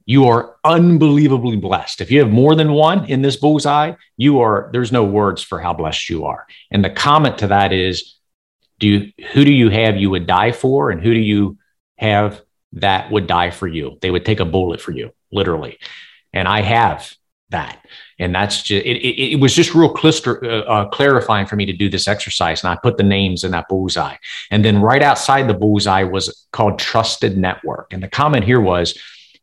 you 0.08 0.26
are 0.26 0.56
unbelievably 0.64 1.58
blessed. 1.58 2.00
If 2.00 2.10
you 2.10 2.20
have 2.20 2.32
more 2.32 2.56
than 2.56 2.72
one 2.72 3.06
in 3.06 3.22
this 3.22 3.36
bullseye, 3.36 3.94
you 4.16 4.40
are, 4.40 4.70
there's 4.72 4.92
no 4.92 5.04
words 5.04 5.44
for 5.44 5.60
how 5.60 5.74
blessed 5.74 6.10
you 6.10 6.26
are. 6.26 6.48
And 6.72 6.84
the 6.84 6.90
comment 6.90 7.38
to 7.40 7.48
that 7.48 7.74
is, 7.74 8.16
do 8.80 8.88
you, 8.88 9.12
who 9.34 9.44
do 9.44 9.52
you 9.52 9.70
have 9.70 9.98
you 9.98 10.10
would 10.10 10.26
die 10.26 10.54
for? 10.54 10.92
And 10.92 11.02
who 11.02 11.14
do 11.14 11.20
you 11.20 11.58
have 11.98 12.42
that 12.74 13.12
would 13.12 13.28
die 13.28 13.52
for 13.52 13.68
you. 13.68 13.98
They 14.02 14.10
would 14.10 14.26
take 14.26 14.40
a 14.40 14.46
bullet 14.46 14.80
for 14.80 14.92
you, 14.92 15.12
literally. 15.32 15.78
And 16.32 16.48
I 16.48 16.62
have 16.62 17.14
that. 17.50 17.84
And 18.18 18.34
that's 18.34 18.64
just, 18.64 18.86
it, 18.86 18.98
it, 18.98 19.34
it 19.34 19.40
was 19.40 19.54
just 19.54 19.76
real 19.76 19.94
clister, 19.94 20.44
uh, 20.44 20.62
uh, 20.62 20.90
clarifying 20.90 21.48
for 21.48 21.58
me 21.58 21.66
to 21.66 21.74
do 21.74 21.90
this 21.90 22.08
exercise. 22.08 22.64
And 22.64 22.72
I 22.72 22.78
put 22.82 22.98
the 22.98 23.04
names 23.04 23.44
in 23.44 23.52
that 23.52 23.68
bullseye. 23.68 24.16
And 24.52 24.64
then 24.64 24.82
right 24.82 25.04
outside 25.04 25.48
the 25.50 25.54
bullseye 25.54 26.04
was 26.04 26.48
called 26.54 26.80
Trusted 26.80 27.38
Network. 27.38 27.92
And 27.92 28.02
the 28.02 28.08
comment 28.08 28.46
here 28.46 28.62
was, 28.62 28.98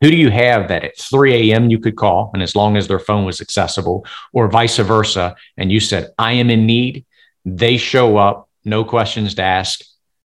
who 0.05 0.11
do 0.11 0.17
you 0.19 0.31
have 0.31 0.69
that 0.69 0.85
at 0.85 0.99
3 0.99 1.51
a.m. 1.51 1.71
you 1.71 1.79
could 1.79 1.97
call, 1.97 2.31
and 2.35 2.43
as 2.43 2.55
long 2.55 2.77
as 2.77 2.87
their 2.87 2.99
phone 2.99 3.25
was 3.25 3.41
accessible, 3.41 4.05
or 4.35 4.49
vice 4.49 4.77
versa, 4.77 5.35
and 5.57 5.73
you 5.73 5.81
said, 5.81 6.11
I 6.19 6.35
am 6.35 6.51
in 6.51 6.67
need, 6.67 7.07
they 7.47 7.79
show 7.79 8.19
up, 8.19 8.51
no 8.67 8.85
questions 8.85 9.35
to 9.37 9.43
ask, 9.43 9.81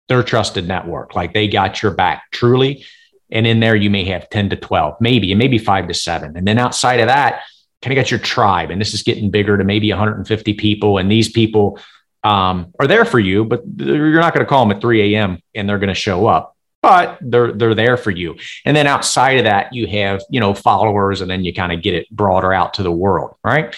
their 0.08 0.22
trusted 0.22 0.68
network. 0.68 1.14
Like 1.14 1.32
they 1.32 1.48
got 1.48 1.82
your 1.82 1.92
back 1.92 2.24
truly. 2.32 2.84
And 3.30 3.46
in 3.46 3.60
there, 3.60 3.74
you 3.74 3.88
may 3.88 4.04
have 4.04 4.28
10 4.28 4.50
to 4.50 4.56
12, 4.56 4.96
maybe, 5.00 5.32
and 5.32 5.38
maybe 5.38 5.56
five 5.56 5.88
to 5.88 5.94
seven. 5.94 6.36
And 6.36 6.46
then 6.46 6.58
outside 6.58 7.00
of 7.00 7.08
that, 7.08 7.40
kind 7.80 7.96
of 7.96 8.04
got 8.04 8.10
your 8.10 8.20
tribe. 8.20 8.70
And 8.70 8.78
this 8.78 8.92
is 8.92 9.02
getting 9.02 9.30
bigger 9.30 9.56
to 9.56 9.64
maybe 9.64 9.88
150 9.88 10.52
people. 10.52 10.98
And 10.98 11.10
these 11.10 11.30
people 11.30 11.78
um, 12.24 12.74
are 12.78 12.86
there 12.86 13.06
for 13.06 13.18
you, 13.18 13.46
but 13.46 13.62
you're 13.76 14.20
not 14.20 14.34
going 14.34 14.44
to 14.44 14.48
call 14.48 14.66
them 14.66 14.76
at 14.76 14.82
3 14.82 15.14
a.m. 15.14 15.38
and 15.54 15.66
they're 15.66 15.78
going 15.78 15.88
to 15.88 15.94
show 15.94 16.26
up. 16.26 16.58
But 16.82 17.18
they're 17.20 17.52
they're 17.52 17.76
there 17.76 17.96
for 17.96 18.10
you. 18.10 18.36
And 18.64 18.76
then 18.76 18.88
outside 18.88 19.38
of 19.38 19.44
that, 19.44 19.72
you 19.72 19.86
have, 19.86 20.20
you 20.28 20.40
know, 20.40 20.52
followers, 20.52 21.20
and 21.20 21.30
then 21.30 21.44
you 21.44 21.54
kind 21.54 21.72
of 21.72 21.80
get 21.80 21.94
it 21.94 22.10
broader 22.10 22.52
out 22.52 22.74
to 22.74 22.82
the 22.82 22.90
world, 22.90 23.36
right? 23.44 23.74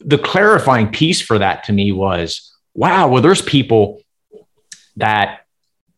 The 0.00 0.18
clarifying 0.18 0.92
piece 0.92 1.20
for 1.20 1.38
that 1.38 1.64
to 1.64 1.72
me 1.72 1.90
was, 1.90 2.54
wow, 2.74 3.08
well, 3.08 3.20
there's 3.20 3.42
people 3.42 4.00
that 4.96 5.40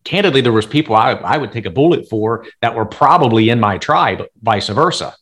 candidly, 0.04 0.40
there 0.40 0.52
was 0.52 0.64
people 0.64 0.96
I, 0.96 1.12
I 1.12 1.36
would 1.36 1.52
take 1.52 1.66
a 1.66 1.70
bullet 1.70 2.08
for 2.08 2.46
that 2.62 2.74
were 2.74 2.86
probably 2.86 3.50
in 3.50 3.60
my 3.60 3.76
tribe, 3.76 4.24
vice 4.42 4.68
versa. 4.68 5.14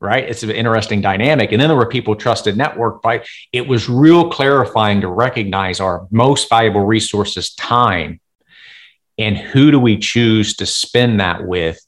Right. 0.00 0.28
It's 0.28 0.44
an 0.44 0.50
interesting 0.50 1.00
dynamic. 1.00 1.50
And 1.50 1.60
then 1.60 1.66
there 1.66 1.76
were 1.76 1.88
people 1.88 2.14
trusted 2.14 2.56
network 2.56 3.02
by 3.02 3.24
it 3.52 3.66
was 3.66 3.88
real 3.88 4.30
clarifying 4.30 5.00
to 5.00 5.08
recognize 5.08 5.80
our 5.80 6.06
most 6.12 6.48
valuable 6.48 6.84
resources, 6.84 7.52
time, 7.54 8.20
and 9.18 9.36
who 9.36 9.70
do 9.70 9.78
we 9.80 9.98
choose 9.98 10.54
to 10.56 10.66
spend 10.66 11.20
that 11.20 11.46
with 11.46 11.78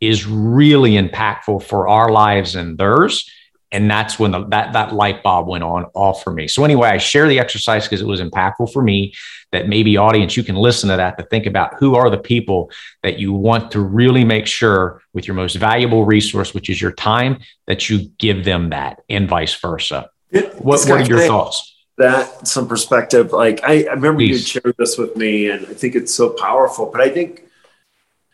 is 0.00 0.26
really 0.26 0.92
impactful 0.92 1.62
for 1.62 1.88
our 1.88 2.10
lives 2.10 2.56
and 2.56 2.76
theirs. 2.76 3.30
And 3.72 3.88
that's 3.88 4.18
when 4.18 4.32
the, 4.32 4.46
that 4.46 4.72
that 4.72 4.92
light 4.92 5.22
bulb 5.22 5.46
went 5.46 5.62
on 5.62 5.84
off 5.94 6.24
for 6.24 6.32
me. 6.32 6.48
So 6.48 6.64
anyway 6.64 6.88
i 6.88 6.98
share 6.98 7.28
the 7.28 7.38
exercise 7.38 7.84
because 7.84 8.00
it 8.00 8.06
was 8.06 8.20
impactful 8.20 8.72
for 8.72 8.82
me 8.82 9.14
that 9.52 9.68
maybe 9.68 9.96
audience 9.96 10.36
you 10.36 10.42
can 10.42 10.56
listen 10.56 10.88
to 10.90 10.96
that 10.96 11.18
to 11.18 11.24
think 11.24 11.46
about 11.46 11.74
who 11.78 11.94
are 11.94 12.10
the 12.10 12.18
people 12.18 12.70
that 13.02 13.18
you 13.18 13.32
want 13.32 13.70
to 13.72 13.80
really 13.80 14.24
make 14.24 14.46
sure 14.46 15.02
with 15.12 15.28
your 15.28 15.34
most 15.34 15.54
valuable 15.54 16.04
resource 16.04 16.52
which 16.52 16.68
is 16.68 16.80
your 16.80 16.92
time 16.92 17.38
that 17.68 17.88
you 17.88 18.08
give 18.18 18.44
them 18.44 18.70
that 18.70 19.02
and 19.08 19.28
vice 19.28 19.54
versa. 19.54 20.10
It, 20.30 20.54
what, 20.60 20.80
what 20.88 21.02
are 21.02 21.04
your 21.04 21.26
thoughts 21.26 21.69
that 22.00 22.46
some 22.48 22.66
perspective 22.66 23.32
like 23.32 23.60
i, 23.62 23.84
I 23.84 23.92
remember 23.92 24.22
you 24.22 24.36
shared 24.36 24.74
this 24.78 24.98
with 24.98 25.16
me 25.16 25.50
and 25.50 25.66
i 25.66 25.74
think 25.74 25.94
it's 25.94 26.12
so 26.12 26.30
powerful 26.30 26.90
but 26.90 27.00
i 27.00 27.08
think 27.08 27.44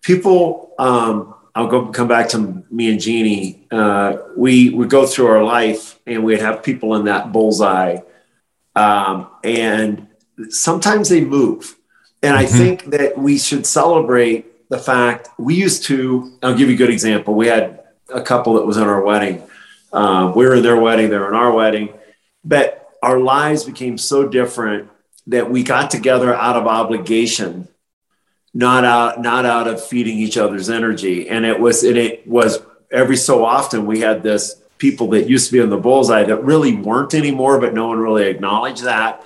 people 0.02 0.72
um, 0.78 1.34
I'll 1.56 1.68
go 1.68 1.86
come 1.86 2.06
back 2.06 2.28
to 2.30 2.64
me 2.70 2.90
and 2.90 3.00
Jeannie. 3.00 3.66
Uh, 3.70 4.18
we 4.36 4.68
would 4.68 4.90
go 4.90 5.06
through 5.06 5.28
our 5.28 5.42
life 5.42 5.98
and 6.06 6.22
we'd 6.22 6.40
have 6.40 6.62
people 6.62 6.94
in 6.96 7.06
that 7.06 7.32
bullseye. 7.32 8.00
Um, 8.76 9.28
and 9.42 10.06
sometimes 10.50 11.08
they 11.08 11.24
move. 11.24 11.74
And 12.22 12.36
I 12.36 12.44
mm-hmm. 12.44 12.56
think 12.58 12.84
that 12.86 13.16
we 13.16 13.38
should 13.38 13.64
celebrate 13.64 14.68
the 14.68 14.76
fact 14.76 15.30
we 15.38 15.54
used 15.54 15.84
to, 15.84 16.36
I'll 16.42 16.54
give 16.54 16.68
you 16.68 16.74
a 16.74 16.78
good 16.78 16.90
example. 16.90 17.34
We 17.34 17.46
had 17.46 17.84
a 18.12 18.20
couple 18.20 18.54
that 18.54 18.66
was 18.66 18.76
in 18.76 18.82
our 18.82 19.00
wedding. 19.00 19.42
Um, 19.94 20.34
we 20.34 20.44
were 20.44 20.56
in 20.56 20.62
their 20.62 20.78
wedding, 20.78 21.08
they 21.08 21.16
were 21.16 21.28
in 21.28 21.34
our 21.34 21.52
wedding, 21.52 21.94
but 22.44 22.85
our 23.02 23.18
lives 23.20 23.64
became 23.64 23.98
so 23.98 24.28
different 24.28 24.90
that 25.26 25.50
we 25.50 25.62
got 25.62 25.90
together 25.90 26.34
out 26.34 26.56
of 26.56 26.66
obligation 26.66 27.68
not 28.56 28.86
out 28.86 29.20
not 29.20 29.44
out 29.44 29.68
of 29.68 29.84
feeding 29.84 30.18
each 30.18 30.38
other's 30.38 30.70
energy. 30.70 31.28
And 31.28 31.44
it 31.44 31.60
was 31.60 31.84
and 31.84 31.98
it 31.98 32.26
was 32.26 32.58
every 32.90 33.18
so 33.18 33.44
often 33.44 33.84
we 33.84 34.00
had 34.00 34.22
this 34.22 34.62
people 34.78 35.08
that 35.08 35.28
used 35.28 35.46
to 35.48 35.52
be 35.52 35.60
in 35.60 35.68
the 35.68 35.76
bullseye 35.76 36.24
that 36.24 36.42
really 36.42 36.74
weren't 36.74 37.12
anymore 37.12 37.60
but 37.60 37.74
no 37.74 37.88
one 37.88 37.98
really 37.98 38.26
acknowledged 38.26 38.84
that. 38.84 39.22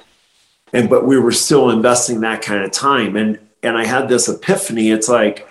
And 0.72 0.90
but 0.90 1.06
we 1.06 1.16
were 1.16 1.30
still 1.30 1.70
investing 1.70 2.20
that 2.20 2.42
kind 2.42 2.64
of 2.64 2.72
time. 2.72 3.14
And 3.14 3.38
and 3.62 3.78
i 3.78 3.84
had 3.84 4.08
this 4.08 4.28
epiphany. 4.28 4.90
It's 4.90 5.08
like 5.08 5.48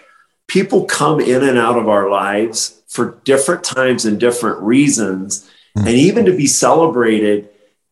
people 0.48 0.84
come 0.84 1.22
in 1.22 1.42
and 1.42 1.58
out 1.58 1.78
of 1.78 1.88
our 1.88 2.10
lives 2.10 2.82
for 2.90 3.18
different 3.24 3.64
times 3.64 4.04
and 4.04 4.20
different 4.20 4.60
reasons. 4.62 5.50
Mm-hmm. 5.78 5.88
and 5.88 5.98
even 5.98 6.26
to 6.26 6.36
be 6.36 6.48
celebrated 6.48 7.49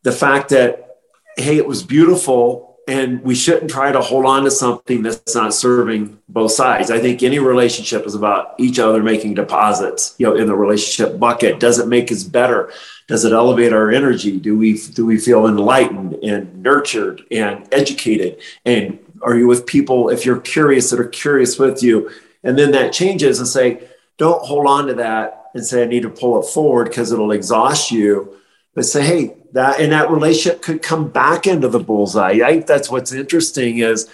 the 0.07 0.13
fact 0.13 0.47
that 0.47 0.99
hey 1.35 1.57
it 1.57 1.67
was 1.67 1.83
beautiful 1.83 2.79
and 2.87 3.21
we 3.21 3.35
shouldn't 3.35 3.69
try 3.69 3.91
to 3.91 3.99
hold 3.99 4.25
on 4.25 4.45
to 4.45 4.49
something 4.49 5.01
that's 5.01 5.35
not 5.35 5.53
serving 5.53 6.17
both 6.29 6.53
sides. 6.53 6.89
I 6.89 6.99
think 6.99 7.21
any 7.21 7.39
relationship 7.39 8.05
is 8.05 8.15
about 8.15 8.55
each 8.57 8.79
other 8.79 9.03
making 9.03 9.33
deposits, 9.33 10.15
you 10.17 10.25
know, 10.25 10.37
in 10.37 10.47
the 10.47 10.55
relationship 10.55 11.19
bucket. 11.19 11.59
Does 11.59 11.79
it 11.79 11.89
make 11.89 12.09
us 12.09 12.23
better? 12.23 12.71
Does 13.09 13.25
it 13.25 13.33
elevate 13.33 13.73
our 13.73 13.91
energy? 13.91 14.39
Do 14.39 14.57
we 14.57 14.77
do 14.77 15.05
we 15.05 15.17
feel 15.17 15.45
enlightened 15.45 16.13
and 16.23 16.63
nurtured 16.63 17.23
and 17.29 17.67
educated? 17.73 18.39
And 18.63 18.99
are 19.21 19.35
you 19.35 19.45
with 19.45 19.65
people 19.65 20.07
if 20.07 20.25
you're 20.25 20.39
curious 20.39 20.89
that 20.91 21.01
are 21.01 21.09
curious 21.09 21.59
with 21.59 21.83
you? 21.83 22.09
And 22.45 22.57
then 22.57 22.71
that 22.71 22.93
changes 22.93 23.39
and 23.39 23.47
say, 23.47 23.89
don't 24.17 24.45
hold 24.45 24.67
on 24.67 24.87
to 24.87 24.93
that 24.93 25.49
and 25.53 25.65
say 25.65 25.83
I 25.83 25.85
need 25.85 26.03
to 26.03 26.09
pull 26.09 26.39
it 26.39 26.45
forward 26.45 26.85
because 26.85 27.11
it'll 27.11 27.33
exhaust 27.33 27.91
you. 27.91 28.37
But 28.77 28.85
say, 28.85 29.03
hey, 29.03 29.35
that 29.53 29.79
and 29.79 29.91
that 29.91 30.11
relationship 30.11 30.61
could 30.61 30.83
come 30.83 31.09
back 31.09 31.47
into 31.47 31.67
the 31.67 31.79
bullseye. 31.79 32.59
That's 32.59 32.91
what's 32.91 33.11
interesting 33.11 33.79
is 33.79 34.07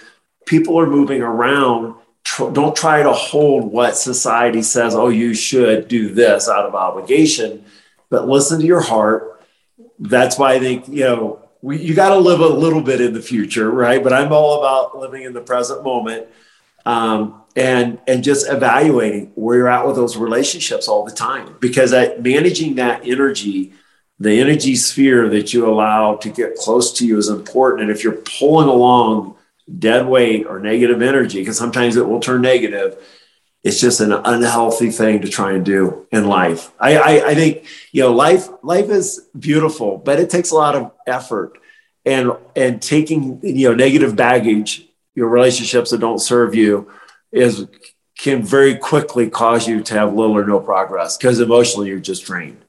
people 0.46 0.80
are 0.80 0.86
moving 0.86 1.20
around. 1.20 1.96
Don't 2.38 2.74
try 2.74 3.02
to 3.02 3.12
hold 3.12 3.70
what 3.70 3.94
society 3.94 4.62
says. 4.62 4.94
Oh, 4.94 5.10
you 5.10 5.34
should 5.34 5.86
do 5.86 6.14
this 6.14 6.48
out 6.48 6.64
of 6.64 6.74
obligation, 6.74 7.62
but 8.08 8.26
listen 8.26 8.58
to 8.60 8.64
your 8.64 8.80
heart. 8.80 9.44
That's 9.98 10.38
why 10.38 10.54
I 10.54 10.60
think 10.60 10.88
you 10.88 11.04
know 11.04 11.46
we, 11.60 11.76
you 11.76 11.92
got 11.92 12.08
to 12.08 12.16
live 12.16 12.40
a 12.40 12.48
little 12.48 12.80
bit 12.80 13.02
in 13.02 13.12
the 13.12 13.20
future, 13.20 13.70
right? 13.70 14.02
But 14.02 14.14
I'm 14.14 14.32
all 14.32 14.60
about 14.60 14.96
living 14.96 15.24
in 15.24 15.34
the 15.34 15.42
present 15.42 15.84
moment. 15.84 16.26
Um, 16.86 17.42
and 17.54 18.00
and 18.08 18.24
just 18.24 18.50
evaluating 18.50 19.32
where 19.34 19.58
you're 19.58 19.68
at 19.68 19.86
with 19.86 19.96
those 19.96 20.16
relationships 20.16 20.88
all 20.88 21.04
the 21.04 21.12
time 21.12 21.54
because 21.60 21.92
managing 22.18 22.76
that 22.76 23.06
energy 23.06 23.74
the 24.18 24.40
energy 24.40 24.76
sphere 24.76 25.28
that 25.28 25.52
you 25.52 25.66
allow 25.66 26.16
to 26.16 26.28
get 26.28 26.56
close 26.56 26.92
to 26.94 27.06
you 27.06 27.18
is 27.18 27.28
important. 27.28 27.82
And 27.82 27.90
if 27.90 28.04
you're 28.04 28.12
pulling 28.38 28.68
along 28.68 29.36
dead 29.78 30.06
weight 30.06 30.46
or 30.46 30.60
negative 30.60 31.02
energy, 31.02 31.40
because 31.40 31.58
sometimes 31.58 31.96
it 31.96 32.06
will 32.06 32.20
turn 32.20 32.42
negative, 32.42 32.96
it's 33.64 33.80
just 33.80 34.00
an 34.00 34.12
unhealthy 34.12 34.90
thing 34.90 35.22
to 35.22 35.28
try 35.28 35.52
and 35.52 35.64
do 35.64 36.06
in 36.12 36.26
life. 36.26 36.70
I, 36.78 36.96
I, 36.96 37.28
I 37.30 37.34
think 37.34 37.64
you 37.92 38.02
know 38.02 38.12
life 38.12 38.48
life 38.62 38.90
is 38.90 39.26
beautiful, 39.38 39.98
but 39.98 40.20
it 40.20 40.28
takes 40.28 40.50
a 40.50 40.54
lot 40.54 40.76
of 40.76 40.92
effort 41.06 41.58
and 42.04 42.32
and 42.54 42.80
taking 42.80 43.40
you 43.42 43.70
know 43.70 43.74
negative 43.74 44.14
baggage, 44.14 44.86
your 45.14 45.28
relationships 45.28 45.90
that 45.90 45.98
don't 45.98 46.18
serve 46.18 46.54
you 46.54 46.90
is 47.32 47.66
can 48.18 48.42
very 48.42 48.76
quickly 48.76 49.28
cause 49.28 49.66
you 49.66 49.82
to 49.82 49.94
have 49.94 50.14
little 50.14 50.36
or 50.36 50.44
no 50.44 50.60
progress 50.60 51.16
because 51.16 51.40
emotionally 51.40 51.88
you're 51.88 51.98
just 51.98 52.24
drained. 52.24 52.63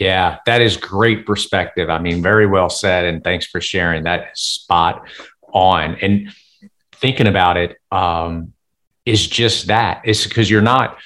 Yeah, 0.00 0.38
that 0.46 0.62
is 0.62 0.76
great 0.76 1.26
perspective. 1.26 1.90
I 1.90 1.98
mean, 1.98 2.22
very 2.22 2.46
well 2.46 2.70
said. 2.70 3.04
And 3.04 3.22
thanks 3.22 3.46
for 3.46 3.60
sharing 3.60 4.04
that 4.04 4.36
spot 4.36 5.06
on. 5.52 5.96
And 6.00 6.32
thinking 6.92 7.26
about 7.26 7.56
it 7.56 7.76
um, 7.90 8.52
is 9.04 9.26
just 9.26 9.66
that. 9.66 10.02
It's 10.04 10.26
because 10.26 10.48
you're 10.48 10.62
not, 10.62 10.98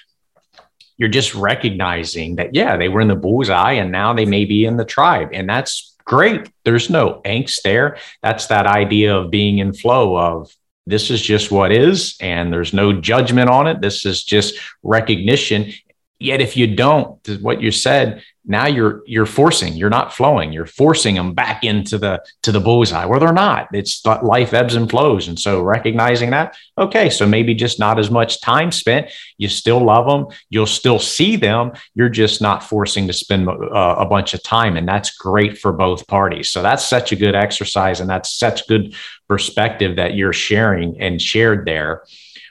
you're 0.97 1.09
just 1.09 1.35
recognizing 1.35 2.37
that, 2.37 2.55
yeah, 2.55 2.76
they 2.76 2.88
were 2.88 3.00
in 3.00 3.09
the 3.09 3.16
bullseye 3.16 3.73
and 3.73 3.90
now 3.90 4.14
they 4.14 4.26
may 4.26 4.45
be 4.45 4.64
in 4.64 4.76
the 4.76 4.85
tribe. 4.85 5.31
And 5.33 5.49
that's 5.49 5.97
great. 6.05 6.50
There's 6.64 6.88
no 6.90 7.21
angst 7.25 7.62
there. 7.62 7.99
That's 8.23 8.47
that 8.47 8.66
idea 8.66 9.16
of 9.16 9.31
being 9.31 9.59
in 9.59 9.73
flow 9.73 10.16
of 10.16 10.55
this 10.87 11.11
is 11.11 11.21
just 11.21 11.50
what 11.50 11.73
is, 11.73 12.16
and 12.21 12.52
there's 12.52 12.73
no 12.73 12.93
judgment 12.93 13.50
on 13.50 13.66
it. 13.66 13.81
This 13.81 14.07
is 14.07 14.23
just 14.23 14.55
recognition. 14.85 15.73
Yet, 16.21 16.40
if 16.40 16.57
you 16.57 16.76
don't, 16.76 17.19
what 17.40 17.61
you 17.61 17.73
said, 17.73 18.23
now 18.47 18.67
you're 18.67 19.03
you're 19.07 19.26
forcing 19.26 19.75
you're 19.75 19.91
not 19.91 20.15
flowing 20.15 20.53
you're 20.53 20.67
forcing 20.67 21.15
them 21.15 21.35
back 21.35 21.65
into 21.65 21.99
the 21.99 22.23
to 22.43 22.53
the 22.53 22.61
bullseye. 22.61 23.05
Where 23.05 23.21
they're 23.21 23.33
not. 23.33 23.69
It's 23.73 24.05
life 24.05 24.55
ebbs 24.55 24.75
and 24.75 24.88
flows. 24.88 25.29
And 25.29 25.38
so 25.38 25.62
recognizing 25.62 26.31
that 26.31 26.57
okay 26.79 27.11
so 27.11 27.26
maybe 27.26 27.55
just 27.55 27.79
not 27.79 27.99
as 27.99 28.11
much 28.11 28.41
time 28.41 28.71
spent. 28.71 29.11
You 29.38 29.49
still 29.49 29.81
love 29.81 30.07
them 30.07 30.26
you'll 30.50 30.67
still 30.67 30.99
see 30.99 31.37
them. 31.37 31.73
You're 31.95 32.09
just 32.09 32.41
not 32.41 32.62
forcing 32.62 33.07
to 33.07 33.12
spend 33.12 33.49
uh, 33.49 33.97
a 33.99 34.07
bunch 34.07 34.35
of 34.35 34.43
time. 34.43 34.76
And 34.76 34.87
that's 34.87 35.17
great 35.17 35.59
for 35.59 35.73
both 35.73 36.07
parties. 36.07 36.50
So 36.50 36.62
that's 36.62 36.85
such 36.85 37.12
a 37.12 37.17
good 37.17 37.35
exercise. 37.35 38.00
And 38.00 38.09
that's 38.09 38.37
such 38.37 38.67
good 38.69 38.95
perspective 39.29 39.97
that 39.97 40.15
you're 40.15 40.33
sharing 40.33 41.00
and 41.00 41.21
shared 41.21 41.67
there 41.67 42.05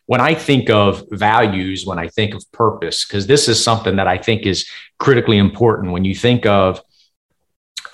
when 0.08 0.22
I 0.22 0.36
think 0.36 0.70
of 0.70 1.04
values, 1.12 1.86
when 1.86 1.98
I 1.98 2.08
think 2.08 2.36
of 2.36 2.50
purpose, 2.52 3.06
because 3.06 3.28
this 3.28 3.48
is 3.48 3.64
something 3.64 3.96
that 3.96 4.08
I 4.08 4.18
think 4.18 4.46
is 4.46 4.68
critically 5.00 5.38
important. 5.38 5.94
When 5.94 6.06
you 6.06 6.16
think 6.16 6.46
of 6.46 6.82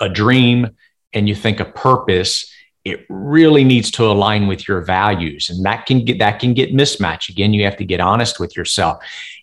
a 0.00 0.08
dream 0.08 0.70
and 1.12 1.28
you 1.28 1.34
think 1.34 1.60
of 1.60 1.74
purpose, 1.74 2.52
it 2.84 3.06
really 3.08 3.64
needs 3.64 3.90
to 3.92 4.04
align 4.04 4.48
with 4.48 4.66
your 4.66 4.80
values 4.80 5.50
and 5.50 5.64
that 5.64 5.86
can 5.86 6.04
get 6.04 6.18
that 6.18 6.40
can 6.40 6.52
get 6.52 6.74
mismatched. 6.74 7.30
Again 7.30 7.54
you 7.54 7.64
have 7.64 7.76
to 7.76 7.84
get 7.84 8.00
honest 8.00 8.40
with 8.40 8.56
yourself. 8.56 9.02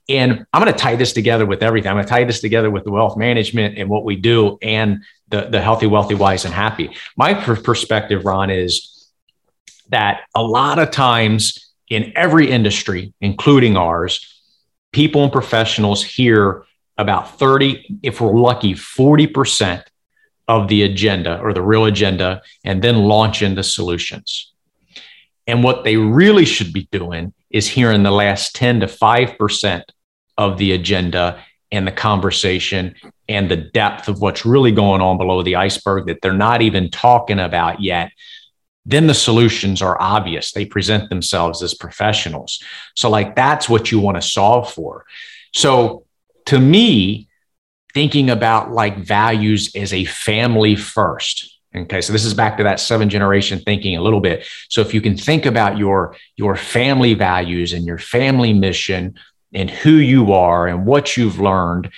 And 0.10 0.46
i'm 0.52 0.62
going 0.62 0.74
to 0.74 0.78
tie 0.78 0.98
this 0.98 1.14
together 1.14 1.46
with 1.46 1.64
everything. 1.64 1.90
I'm 1.90 1.96
going 1.96 2.06
to 2.06 2.10
tie 2.10 2.26
this 2.26 2.42
together 2.42 2.70
with 2.70 2.84
the 2.84 2.92
wealth 2.92 3.16
management 3.16 3.78
and 3.78 3.88
what 3.88 4.04
we 4.04 4.18
do 4.18 4.58
and 4.62 5.04
the, 5.30 5.44
the 5.44 5.62
healthy 5.62 5.88
wealthy 5.88 6.16
wise 6.16 6.44
and 6.44 6.54
happy. 6.54 6.96
My 7.16 7.34
perspective 7.34 8.26
ron 8.26 8.50
is 8.50 9.08
that 9.90 10.22
a 10.36 10.44
lot 10.44 10.78
of 10.78 10.92
times 10.92 11.69
in 11.90 12.14
every 12.16 12.50
industry, 12.50 13.14
including 13.20 13.76
ours, 13.76 14.42
people 14.92 15.24
and 15.24 15.32
professionals 15.32 16.04
hear 16.04 16.66
about 16.98 17.38
30, 17.40 18.00
if 18.04 18.22
we're 18.22 18.34
lucky, 18.34 18.74
40% 18.74 19.84
of 20.48 20.68
the 20.68 20.84
agenda 20.84 21.40
or 21.40 21.54
the 21.54 21.62
real 21.62 21.86
agenda, 21.86 22.42
and 22.64 22.82
then 22.82 23.04
launch 23.04 23.42
into 23.42 23.64
solutions. 23.64 24.54
And 25.48 25.64
what 25.64 25.84
they 25.84 25.96
really 25.96 26.46
should 26.46 26.74
be 26.74 26.88
doing 26.92 27.34
is 27.50 27.68
hearing 27.68 28.04
the 28.04 28.12
last 28.12 28.56
10 28.56 28.82
to 28.82 28.86
5% 28.86 29.84
of 30.38 30.58
the 30.58 30.74
agenda 30.74 31.44
and 31.72 31.88
the 31.88 31.92
conversation 31.92 32.96
and 33.28 33.50
the 33.50 33.58
depth 33.58 34.08
of 34.08 34.22
what's 34.22 34.46
really 34.46 34.72
going 34.72 35.02
on 35.02 35.18
below 35.18 35.44
the 35.44 35.56
iceberg 35.56 36.08
that 36.08 36.22
they're 36.22 36.34
not 36.34 36.62
even 36.62 36.90
talking 36.90 37.40
about 37.40 37.82
yet 37.82 38.12
then 38.86 39.08
the 39.08 39.14
solutions 39.14 39.82
are 39.82 40.02
obvious. 40.02 40.52
They 40.52 40.66
present 40.66 41.10
themselves 41.10 41.62
as 41.62 41.74
professionals. 41.74 42.62
So, 42.96 43.10
like, 43.10 43.36
that's 43.36 43.70
what 43.70 43.92
you 43.92 44.00
want 44.00 44.18
to 44.18 44.22
solve 44.22 44.72
for. 44.74 45.06
So, 45.54 46.06
to 46.46 46.60
me, 46.60 47.30
thinking 47.94 48.30
about 48.30 48.72
like 48.72 48.98
values 48.98 49.76
as 49.76 49.94
a 49.94 50.06
family 50.06 50.76
first. 50.76 51.60
Okay, 51.76 52.02
so 52.02 52.12
this 52.14 52.26
is 52.26 52.34
back 52.34 52.58
to 52.58 52.64
that 52.64 52.80
seven 52.80 53.10
generation 53.10 53.60
thinking 53.60 53.96
a 53.96 54.02
little 54.02 54.22
bit. 54.22 54.48
So 54.70 54.82
if 54.82 54.94
you 54.94 55.02
can 55.02 55.16
think 55.16 55.46
about 55.46 55.78
your 55.78 56.16
your 56.36 56.56
family 56.56 57.14
values 57.14 57.74
and 57.74 57.86
your 57.86 58.00
family 58.00 58.54
mission 58.54 59.16
and 59.54 59.70
who 59.70 59.92
you 59.92 60.34
are 60.34 60.68
and 60.68 60.86
what 60.86 61.16
you've 61.16 61.40
learned 61.40 61.92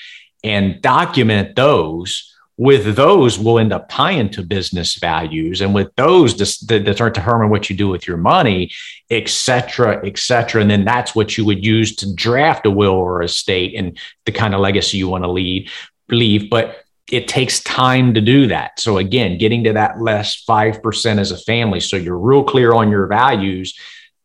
and 0.43 0.81
document 0.81 1.55
those, 1.55 2.35
with 2.57 2.95
those 2.95 3.39
we'll 3.39 3.59
end 3.59 3.73
up 3.73 3.89
tying 3.89 4.29
to 4.29 4.43
business 4.43 4.95
values. 4.95 5.61
And 5.61 5.73
with 5.73 5.93
those 5.95 6.37
that 6.37 6.93
start 6.95 7.13
determine 7.13 7.49
what 7.49 7.69
you 7.69 7.75
do 7.75 7.87
with 7.87 8.07
your 8.07 8.17
money 8.17 8.71
et 9.09 9.27
cetera 9.29 10.05
et 10.05 10.17
cetera. 10.17 10.61
And 10.61 10.69
then 10.69 10.85
that's 10.85 11.15
what 11.15 11.37
you 11.37 11.45
would 11.45 11.65
use 11.65 11.95
to 11.97 12.13
draft 12.13 12.65
a 12.65 12.71
will 12.71 12.93
or 12.93 13.23
estate 13.23 13.73
and 13.75 13.97
the 14.25 14.31
kind 14.31 14.53
of 14.53 14.61
legacy 14.61 14.97
you 14.97 15.07
want 15.07 15.23
to 15.23 15.31
lead 15.31 15.69
leave. 16.09 16.49
But 16.49 16.83
it 17.11 17.27
takes 17.27 17.61
time 17.63 18.13
to 18.13 18.21
do 18.21 18.47
that. 18.47 18.79
So 18.79 18.97
again 18.97 19.37
getting 19.37 19.63
to 19.63 19.73
that 19.73 19.99
less 19.99 20.43
5% 20.45 21.19
as 21.19 21.31
a 21.31 21.37
family. 21.37 21.79
So 21.79 21.97
you're 21.97 22.17
real 22.17 22.43
clear 22.43 22.73
on 22.73 22.91
your 22.91 23.07
values. 23.07 23.77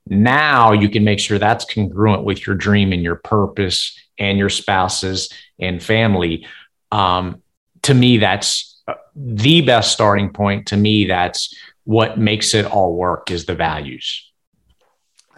Now 0.06 0.72
you 0.72 0.88
can 0.88 1.04
make 1.04 1.20
sure 1.20 1.38
that's 1.38 1.64
congruent 1.64 2.24
with 2.24 2.46
your 2.46 2.54
dream 2.54 2.92
and 2.92 3.02
your 3.02 3.16
purpose 3.16 3.98
and 4.18 4.38
your 4.38 4.50
spouses 4.50 5.30
and 5.58 5.82
family. 5.82 6.46
Um, 6.92 7.42
to 7.86 7.94
me, 7.94 8.18
that's 8.18 8.82
uh, 8.88 8.94
the 9.14 9.60
best 9.60 9.92
starting 9.92 10.30
point. 10.30 10.66
To 10.68 10.76
me, 10.76 11.06
that's 11.06 11.54
what 11.84 12.18
makes 12.18 12.52
it 12.52 12.66
all 12.66 12.96
work 12.96 13.30
is 13.30 13.46
the 13.46 13.54
values. 13.54 14.28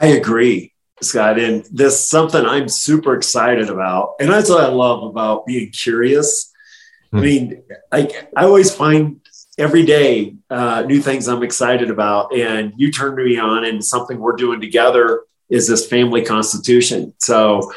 I 0.00 0.06
agree, 0.06 0.72
Scott. 1.02 1.38
And 1.38 1.66
this 1.70 2.08
something 2.08 2.46
I'm 2.46 2.68
super 2.68 3.14
excited 3.14 3.68
about. 3.68 4.14
And 4.18 4.30
that's 4.30 4.48
what 4.48 4.64
I 4.64 4.68
love 4.68 5.02
about 5.02 5.44
being 5.44 5.70
curious. 5.70 6.50
Hmm. 7.10 7.18
I 7.18 7.20
mean, 7.20 7.62
I, 7.92 8.08
I 8.34 8.44
always 8.44 8.74
find 8.74 9.20
every 9.58 9.84
day 9.84 10.34
uh, 10.48 10.84
new 10.86 11.02
things 11.02 11.28
I'm 11.28 11.42
excited 11.42 11.90
about. 11.90 12.34
And 12.34 12.72
you 12.78 12.90
turn 12.90 13.14
me 13.14 13.38
on, 13.38 13.66
and 13.66 13.84
something 13.84 14.18
we're 14.18 14.36
doing 14.36 14.60
together 14.60 15.24
is 15.50 15.68
this 15.68 15.86
family 15.86 16.24
constitution. 16.24 17.12
So 17.18 17.72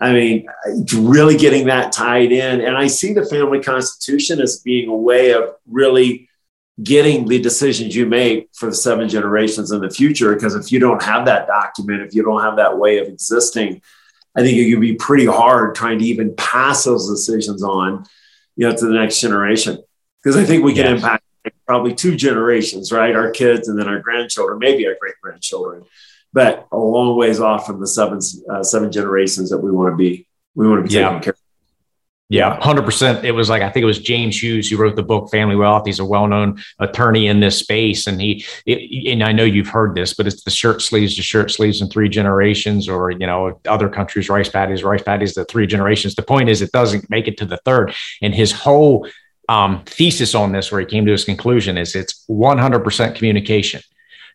I 0.00 0.12
mean, 0.12 0.46
really 0.94 1.36
getting 1.36 1.66
that 1.66 1.92
tied 1.92 2.32
in. 2.32 2.62
And 2.62 2.76
I 2.76 2.86
see 2.86 3.12
the 3.12 3.26
family 3.26 3.60
constitution 3.60 4.40
as 4.40 4.60
being 4.60 4.88
a 4.88 4.96
way 4.96 5.32
of 5.32 5.54
really 5.68 6.28
getting 6.82 7.28
the 7.28 7.38
decisions 7.38 7.94
you 7.94 8.06
make 8.06 8.48
for 8.54 8.66
the 8.66 8.74
seven 8.74 9.08
generations 9.10 9.72
in 9.72 9.82
the 9.82 9.90
future. 9.90 10.34
Because 10.34 10.54
if 10.54 10.72
you 10.72 10.78
don't 10.78 11.02
have 11.02 11.26
that 11.26 11.46
document, 11.46 12.00
if 12.00 12.14
you 12.14 12.22
don't 12.22 12.40
have 12.40 12.56
that 12.56 12.78
way 12.78 12.98
of 12.98 13.08
existing, 13.08 13.82
I 14.34 14.40
think 14.40 14.56
it 14.56 14.70
could 14.70 14.80
be 14.80 14.94
pretty 14.94 15.26
hard 15.26 15.74
trying 15.74 15.98
to 15.98 16.04
even 16.06 16.34
pass 16.34 16.84
those 16.84 17.08
decisions 17.08 17.62
on, 17.62 18.06
you 18.56 18.66
know, 18.66 18.74
to 18.74 18.86
the 18.86 18.94
next 18.94 19.20
generation. 19.20 19.82
Because 20.22 20.38
I 20.38 20.44
think 20.44 20.64
we 20.64 20.72
can 20.72 20.86
yes. 20.86 20.94
impact 20.94 21.24
probably 21.66 21.94
two 21.94 22.16
generations, 22.16 22.90
right? 22.90 23.14
Our 23.14 23.30
kids 23.30 23.68
and 23.68 23.78
then 23.78 23.88
our 23.88 24.00
grandchildren, 24.00 24.58
maybe 24.58 24.86
our 24.86 24.96
great 24.98 25.14
grandchildren 25.22 25.84
but 26.32 26.66
a 26.72 26.78
long 26.78 27.16
ways 27.16 27.40
off 27.40 27.66
from 27.66 27.80
the 27.80 27.86
seven 27.86 28.20
uh, 28.50 28.62
seven 28.62 28.90
generations 28.90 29.50
that 29.50 29.58
we 29.58 29.70
want 29.70 29.92
to 29.92 29.96
be. 29.96 30.26
We 30.54 30.68
want 30.68 30.84
to 30.84 30.88
be 30.88 30.94
taking 30.94 31.20
care. 31.20 31.34
Yeah, 32.32 32.60
hundred 32.60 32.84
percent. 32.84 33.24
It 33.24 33.32
was 33.32 33.48
like 33.48 33.60
I 33.60 33.70
think 33.70 33.82
it 33.82 33.86
was 33.86 33.98
James 33.98 34.40
Hughes 34.40 34.70
who 34.70 34.76
wrote 34.76 34.94
the 34.94 35.02
book 35.02 35.32
Family 35.32 35.56
Wealth. 35.56 35.84
He's 35.84 35.98
a 35.98 36.04
well-known 36.04 36.62
attorney 36.78 37.26
in 37.26 37.40
this 37.40 37.58
space, 37.58 38.06
and 38.06 38.20
he 38.20 38.44
it, 38.66 39.12
and 39.12 39.24
I 39.24 39.32
know 39.32 39.42
you've 39.42 39.66
heard 39.66 39.96
this, 39.96 40.14
but 40.14 40.28
it's 40.28 40.44
the 40.44 40.50
shirt 40.52 40.80
sleeves 40.80 41.16
to 41.16 41.22
shirt 41.22 41.50
sleeves 41.50 41.82
in 41.82 41.88
three 41.88 42.08
generations, 42.08 42.88
or 42.88 43.10
you 43.10 43.26
know, 43.26 43.60
other 43.66 43.88
countries 43.88 44.28
rice 44.28 44.48
paddies, 44.48 44.84
rice 44.84 45.02
paddies, 45.02 45.34
the 45.34 45.44
three 45.44 45.66
generations. 45.66 46.14
The 46.14 46.22
point 46.22 46.48
is, 46.48 46.62
it 46.62 46.70
doesn't 46.70 47.10
make 47.10 47.26
it 47.26 47.36
to 47.38 47.46
the 47.46 47.56
third. 47.64 47.94
And 48.22 48.32
his 48.32 48.52
whole 48.52 49.08
um, 49.48 49.82
thesis 49.84 50.32
on 50.36 50.52
this, 50.52 50.70
where 50.70 50.80
he 50.80 50.86
came 50.86 51.06
to 51.06 51.12
his 51.12 51.24
conclusion, 51.24 51.76
is 51.76 51.96
it's 51.96 52.22
one 52.28 52.58
hundred 52.58 52.84
percent 52.84 53.16
communication. 53.16 53.80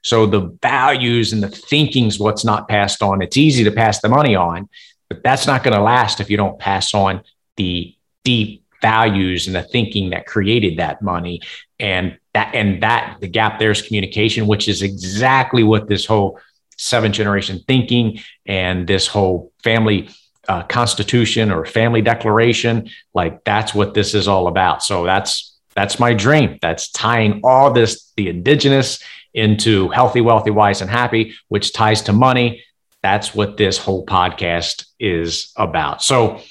So 0.05 0.27
the 0.27 0.55
values 0.61 1.33
and 1.33 1.41
the 1.41 1.49
thinking's 1.49 2.19
what's 2.19 2.45
not 2.45 2.67
passed 2.67 3.01
on. 3.01 3.23
It's 3.23 3.37
easy 3.37 3.63
to 3.63 3.71
pass 3.71 4.01
the 4.01 4.07
money 4.07 4.35
on, 4.35 4.69
but 5.09 5.23
that's 5.23 5.47
not 5.47 5.63
going 5.63 5.75
to 5.75 5.81
last 5.81 6.19
if 6.19 6.29
you 6.29 6.37
don't 6.37 6.59
pass 6.59 6.93
on 6.93 7.23
the 7.57 7.95
deep 8.23 8.63
values 8.83 9.47
and 9.47 9.55
the 9.55 9.63
thinking 9.63 10.11
that 10.11 10.27
created 10.27 10.77
that 10.77 11.01
money. 11.01 11.41
And 11.79 12.19
that 12.35 12.53
and 12.53 12.83
that 12.83 13.17
the 13.19 13.27
gap 13.27 13.57
there 13.57 13.71
is 13.71 13.81
communication, 13.81 14.45
which 14.45 14.67
is 14.67 14.83
exactly 14.83 15.63
what 15.63 15.87
this 15.89 16.05
whole 16.05 16.39
seven 16.77 17.11
generation 17.11 17.61
thinking 17.67 18.19
and 18.45 18.85
this 18.85 19.07
whole 19.07 19.51
family 19.63 20.09
uh, 20.47 20.61
constitution 20.63 21.51
or 21.51 21.65
family 21.65 22.01
declaration 22.01 22.87
like 23.15 23.43
that's 23.43 23.73
what 23.73 23.95
this 23.95 24.13
is 24.13 24.27
all 24.27 24.47
about 24.47 24.83
so 24.83 25.03
that's 25.03 25.57
that's 25.73 25.99
my 25.99 26.13
dream 26.13 26.59
that's 26.61 26.91
tying 26.91 27.41
all 27.43 27.71
this 27.71 28.11
the 28.17 28.27
indigenous 28.29 29.01
into 29.35 29.89
healthy, 29.89 30.21
wealthy, 30.21 30.49
wise, 30.49 30.81
and 30.81 30.89
happy, 30.89 31.35
which 31.49 31.73
ties 31.73 32.01
to 32.03 32.13
money. 32.13 32.63
That's 33.03 33.35
what 33.35 33.57
this 33.57 33.77
whole 33.77 34.05
podcast 34.05 34.87
is 34.99 35.51
about. 35.55 36.01
So, 36.01 36.41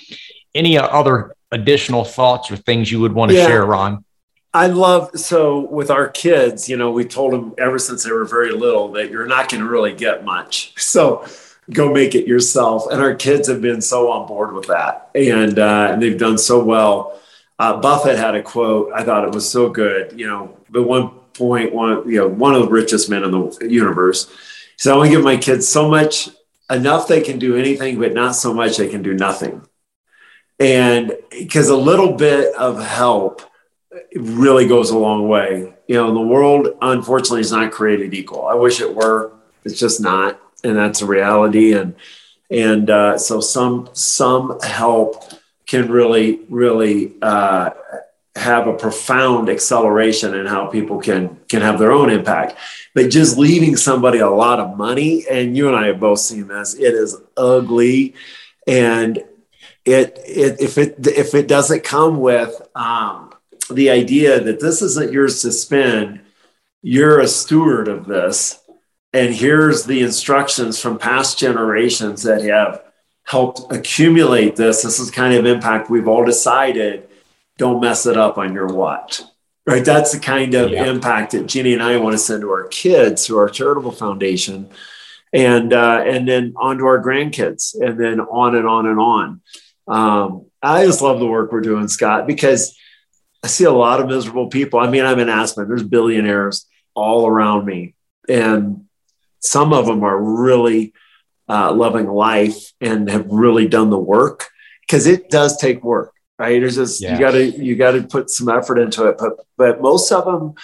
any 0.54 0.78
other 0.78 1.34
additional 1.50 2.04
thoughts 2.04 2.50
or 2.50 2.56
things 2.56 2.92
you 2.92 3.00
would 3.00 3.12
want 3.12 3.32
to 3.32 3.36
yeah. 3.36 3.46
share, 3.46 3.66
Ron? 3.66 4.04
I 4.52 4.68
love 4.68 5.10
so 5.18 5.68
with 5.68 5.90
our 5.90 6.08
kids, 6.08 6.68
you 6.68 6.76
know, 6.76 6.92
we 6.92 7.04
told 7.04 7.32
them 7.32 7.54
ever 7.58 7.76
since 7.78 8.04
they 8.04 8.12
were 8.12 8.24
very 8.24 8.52
little 8.52 8.92
that 8.92 9.10
you're 9.10 9.26
not 9.26 9.50
going 9.50 9.64
to 9.64 9.68
really 9.68 9.92
get 9.92 10.24
much. 10.24 10.72
So 10.94 11.26
go 11.72 11.92
make 11.92 12.14
it 12.14 12.28
yourself. 12.28 12.86
And 12.90 13.00
our 13.00 13.14
kids 13.14 13.48
have 13.48 13.60
been 13.60 13.80
so 13.80 14.12
on 14.12 14.28
board 14.28 14.52
with 14.52 14.68
that, 14.68 15.10
and 15.14 15.58
uh, 15.58 15.88
and 15.90 16.02
they've 16.02 16.18
done 16.18 16.38
so 16.38 16.62
well. 16.62 17.20
Uh, 17.58 17.80
Buffett 17.80 18.18
had 18.18 18.34
a 18.34 18.42
quote. 18.42 18.92
I 18.92 19.02
thought 19.02 19.24
it 19.24 19.34
was 19.34 19.48
so 19.48 19.70
good. 19.70 20.18
You 20.18 20.28
know, 20.28 20.56
the 20.70 20.82
one 20.82 21.10
point 21.34 21.74
one, 21.74 22.08
you 22.08 22.18
know, 22.18 22.28
one 22.28 22.54
of 22.54 22.62
the 22.62 22.68
richest 22.68 23.10
men 23.10 23.24
in 23.24 23.30
the 23.30 23.68
universe. 23.68 24.30
Said, 24.76 24.92
"I 24.92 24.96
want 24.96 25.10
to 25.10 25.16
give 25.16 25.24
my 25.24 25.36
kids 25.36 25.68
so 25.68 25.88
much, 25.88 26.28
enough 26.70 27.06
they 27.06 27.20
can 27.20 27.38
do 27.38 27.56
anything, 27.56 27.98
but 27.98 28.14
not 28.14 28.34
so 28.34 28.52
much 28.52 28.76
they 28.76 28.88
can 28.88 29.02
do 29.02 29.14
nothing." 29.14 29.62
And 30.58 31.12
because 31.30 31.68
a 31.68 31.76
little 31.76 32.12
bit 32.12 32.54
of 32.54 32.82
help 32.82 33.42
really 34.14 34.66
goes 34.66 34.90
a 34.90 34.98
long 34.98 35.28
way. 35.28 35.74
You 35.86 35.96
know, 35.96 36.14
the 36.14 36.20
world 36.20 36.68
unfortunately 36.80 37.40
is 37.40 37.52
not 37.52 37.72
created 37.72 38.14
equal. 38.14 38.46
I 38.46 38.54
wish 38.54 38.80
it 38.80 38.94
were. 38.94 39.32
It's 39.64 39.78
just 39.78 40.00
not, 40.00 40.40
and 40.62 40.76
that's 40.76 41.02
a 41.02 41.06
reality. 41.06 41.72
And 41.72 41.94
and 42.50 42.90
uh, 42.90 43.18
so 43.18 43.40
some 43.40 43.88
some 43.92 44.58
help 44.62 45.24
can 45.66 45.90
really 45.90 46.40
really 46.48 47.14
uh, 47.22 47.70
have 48.36 48.66
a 48.66 48.72
profound 48.72 49.48
acceleration 49.48 50.34
in 50.34 50.46
how 50.46 50.66
people 50.66 51.00
can 51.00 51.38
can 51.48 51.62
have 51.62 51.78
their 51.78 51.92
own 51.92 52.10
impact. 52.10 52.56
But 52.94 53.10
just 53.10 53.38
leaving 53.38 53.76
somebody 53.76 54.18
a 54.18 54.30
lot 54.30 54.60
of 54.60 54.76
money, 54.76 55.24
and 55.30 55.56
you 55.56 55.68
and 55.68 55.76
I 55.76 55.86
have 55.88 56.00
both 56.00 56.18
seen 56.18 56.48
this, 56.48 56.74
it 56.74 56.94
is 56.94 57.16
ugly, 57.36 58.14
and 58.66 59.18
it, 59.84 60.18
it 60.26 60.60
if 60.60 60.78
it 60.78 61.06
if 61.06 61.34
it 61.34 61.46
doesn't 61.46 61.84
come 61.84 62.20
with 62.20 62.60
um, 62.74 63.32
the 63.70 63.90
idea 63.90 64.40
that 64.40 64.60
this 64.60 64.82
isn't 64.82 65.12
yours 65.12 65.42
to 65.42 65.52
spend, 65.52 66.20
you're 66.82 67.20
a 67.20 67.28
steward 67.28 67.88
of 67.88 68.06
this, 68.06 68.60
and 69.12 69.34
here's 69.34 69.84
the 69.84 70.02
instructions 70.02 70.80
from 70.80 70.98
past 70.98 71.38
generations 71.38 72.24
that 72.24 72.42
have 72.42 72.82
helped 73.22 73.72
accumulate 73.72 74.56
this. 74.56 74.82
This 74.82 74.98
is 74.98 75.10
kind 75.10 75.34
of 75.34 75.46
impact 75.46 75.88
we've 75.88 76.08
all 76.08 76.24
decided. 76.24 77.08
Don't 77.56 77.80
mess 77.80 78.06
it 78.06 78.16
up 78.16 78.38
on 78.38 78.52
your 78.52 78.66
watch. 78.66 79.22
Right. 79.66 79.84
That's 79.84 80.12
the 80.12 80.20
kind 80.20 80.54
of 80.54 80.70
yeah. 80.70 80.84
impact 80.84 81.32
that 81.32 81.46
Ginny 81.46 81.72
and 81.72 81.82
I 81.82 81.96
want 81.96 82.12
to 82.12 82.18
send 82.18 82.42
to 82.42 82.50
our 82.50 82.68
kids 82.68 83.26
through 83.26 83.38
our 83.38 83.48
charitable 83.48 83.92
foundation 83.92 84.68
and 85.32 85.72
uh, 85.72 86.02
and 86.06 86.28
then 86.28 86.54
on 86.56 86.78
to 86.78 86.84
our 86.84 87.02
grandkids 87.02 87.74
and 87.74 87.98
then 87.98 88.20
on 88.20 88.54
and 88.54 88.66
on 88.66 88.86
and 88.86 89.00
on. 89.00 89.40
Um, 89.86 90.46
I 90.62 90.86
just 90.86 91.02
love 91.02 91.18
the 91.18 91.26
work 91.26 91.50
we're 91.52 91.60
doing, 91.60 91.88
Scott, 91.88 92.26
because 92.26 92.76
I 93.42 93.48
see 93.48 93.64
a 93.64 93.72
lot 93.72 94.00
of 94.00 94.06
miserable 94.06 94.48
people. 94.48 94.78
I 94.78 94.88
mean, 94.88 95.04
I'm 95.04 95.18
in 95.18 95.28
Aspen, 95.28 95.68
there's 95.68 95.82
billionaires 95.82 96.66
all 96.94 97.26
around 97.26 97.66
me, 97.66 97.94
and 98.28 98.86
some 99.40 99.74
of 99.74 99.84
them 99.86 100.04
are 100.04 100.18
really 100.18 100.94
uh, 101.48 101.72
loving 101.72 102.06
life 102.06 102.72
and 102.80 103.10
have 103.10 103.26
really 103.28 103.68
done 103.68 103.90
the 103.90 103.98
work 103.98 104.48
because 104.80 105.06
it 105.06 105.28
does 105.28 105.58
take 105.58 105.84
work, 105.84 106.13
right? 106.38 106.60
There's 106.60 106.76
just 106.76 107.00
yes. 107.00 107.12
you 107.12 107.24
got 107.24 107.32
to 107.32 107.64
you 107.64 107.76
got 107.76 107.92
to 107.92 108.02
put 108.02 108.30
some 108.30 108.48
effort 108.48 108.78
into 108.78 109.06
it, 109.08 109.16
but 109.18 109.46
but 109.56 109.80
most 109.80 110.10
of 110.12 110.24
them 110.24 110.54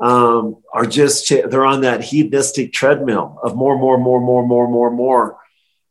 um, 0.00 0.62
are 0.72 0.86
just 0.86 1.28
they're 1.28 1.66
on 1.66 1.82
that 1.82 2.04
hedonistic 2.04 2.72
treadmill 2.72 3.38
of 3.42 3.56
more, 3.56 3.78
more, 3.78 3.98
more, 3.98 4.20
more, 4.20 4.46
more, 4.46 4.68
more, 4.68 4.90
more 4.90 5.38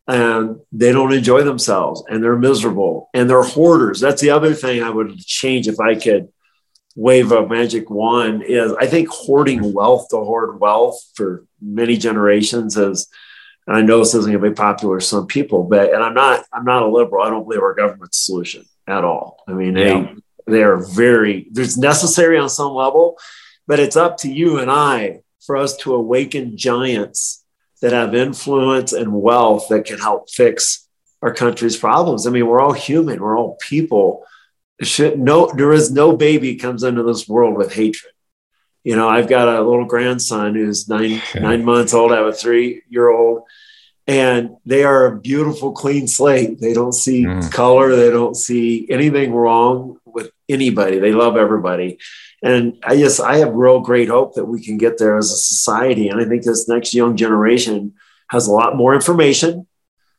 and 0.07 0.59
they 0.71 0.91
don't 0.91 1.13
enjoy 1.13 1.43
themselves 1.43 2.03
and 2.07 2.23
they're 2.23 2.37
miserable 2.37 3.09
and 3.13 3.29
they're 3.29 3.43
hoarders. 3.43 3.99
That's 3.99 4.21
the 4.21 4.29
other 4.29 4.53
thing 4.53 4.83
I 4.83 4.89
would 4.89 5.17
change 5.19 5.67
if 5.67 5.79
I 5.79 5.95
could 5.95 6.29
wave 6.95 7.31
a 7.31 7.47
magic 7.47 7.89
wand 7.89 8.43
is 8.43 8.71
I 8.73 8.87
think 8.87 9.09
hoarding 9.09 9.73
wealth 9.73 10.07
to 10.09 10.17
hoard 10.17 10.59
wealth 10.59 11.01
for 11.15 11.45
many 11.61 11.97
generations 11.97 12.77
is 12.77 13.07
and 13.67 13.75
I 13.75 13.81
know 13.81 13.97
this 13.97 14.13
isn't 14.13 14.31
going 14.31 14.43
to 14.43 14.49
be 14.51 14.53
popular 14.53 14.95
with 14.95 15.03
some 15.05 15.25
people, 15.25 15.63
but 15.63 15.91
and 15.91 16.03
I'm 16.03 16.13
not 16.13 16.45
I'm 16.53 16.65
not 16.65 16.83
a 16.83 16.87
liberal. 16.87 17.25
I 17.25 17.31
don't 17.31 17.43
believe 17.43 17.63
our 17.63 17.73
government's 17.73 18.23
solution 18.23 18.63
at 18.87 19.03
all. 19.03 19.43
I 19.47 19.53
mean, 19.53 19.75
yeah. 19.75 19.83
they 19.83 20.15
they 20.47 20.63
are 20.63 20.77
very 20.77 21.47
there's 21.51 21.77
necessary 21.77 22.37
on 22.37 22.49
some 22.49 22.73
level, 22.73 23.17
but 23.67 23.79
it's 23.79 23.95
up 23.95 24.17
to 24.17 24.31
you 24.31 24.59
and 24.59 24.71
I 24.71 25.21
for 25.45 25.57
us 25.57 25.75
to 25.77 25.93
awaken 25.93 26.57
giants 26.57 27.43
that 27.81 27.93
have 27.93 28.15
influence 28.15 28.93
and 28.93 29.13
wealth 29.13 29.67
that 29.69 29.85
can 29.85 29.99
help 29.99 30.29
fix 30.29 30.87
our 31.21 31.33
country's 31.33 31.77
problems. 31.77 32.25
I 32.25 32.31
mean, 32.31 32.47
we're 32.47 32.61
all 32.61 32.73
human, 32.73 33.21
we're 33.21 33.37
all 33.37 33.57
people. 33.61 34.25
Should 34.81 35.19
no, 35.19 35.51
there 35.55 35.71
is 35.71 35.91
no 35.91 36.15
baby 36.15 36.55
comes 36.55 36.83
into 36.83 37.03
this 37.03 37.27
world 37.27 37.55
with 37.55 37.73
hatred. 37.73 38.13
You 38.83 38.95
know, 38.95 39.09
I've 39.09 39.29
got 39.29 39.47
a 39.47 39.61
little 39.61 39.85
grandson 39.85 40.53
who's 40.53 40.87
nine 40.87 41.21
nine 41.33 41.63
months 41.65 41.93
old. 41.93 42.11
I 42.11 42.17
have 42.17 42.27
a 42.27 42.33
three 42.33 42.83
year 42.89 43.09
old, 43.09 43.43
and 44.07 44.57
they 44.65 44.83
are 44.83 45.07
a 45.07 45.19
beautiful, 45.19 45.71
clean 45.71 46.07
slate. 46.07 46.59
They 46.59 46.73
don't 46.73 46.93
see 46.93 47.23
mm. 47.23 47.51
color. 47.51 47.95
They 47.95 48.11
don't 48.11 48.35
see 48.35 48.85
anything 48.89 49.33
wrong 49.33 49.97
with 50.05 50.31
anybody. 50.47 50.99
They 50.99 51.11
love 51.11 51.37
everybody. 51.37 51.97
And 52.43 52.77
I 52.83 52.97
just, 52.97 53.19
I 53.19 53.37
have 53.37 53.53
real 53.53 53.79
great 53.79 54.09
hope 54.09 54.35
that 54.35 54.45
we 54.45 54.63
can 54.63 54.77
get 54.77 54.99
there 54.99 55.17
as 55.17 55.31
a 55.31 55.37
society. 55.37 56.09
And 56.09 56.21
I 56.21 56.25
think 56.25 56.43
this 56.43 56.67
next 56.67 56.93
young 56.93 57.17
generation 57.17 57.93
has 58.29 58.47
a 58.47 58.51
lot 58.51 58.75
more 58.75 58.93
information 58.93 59.65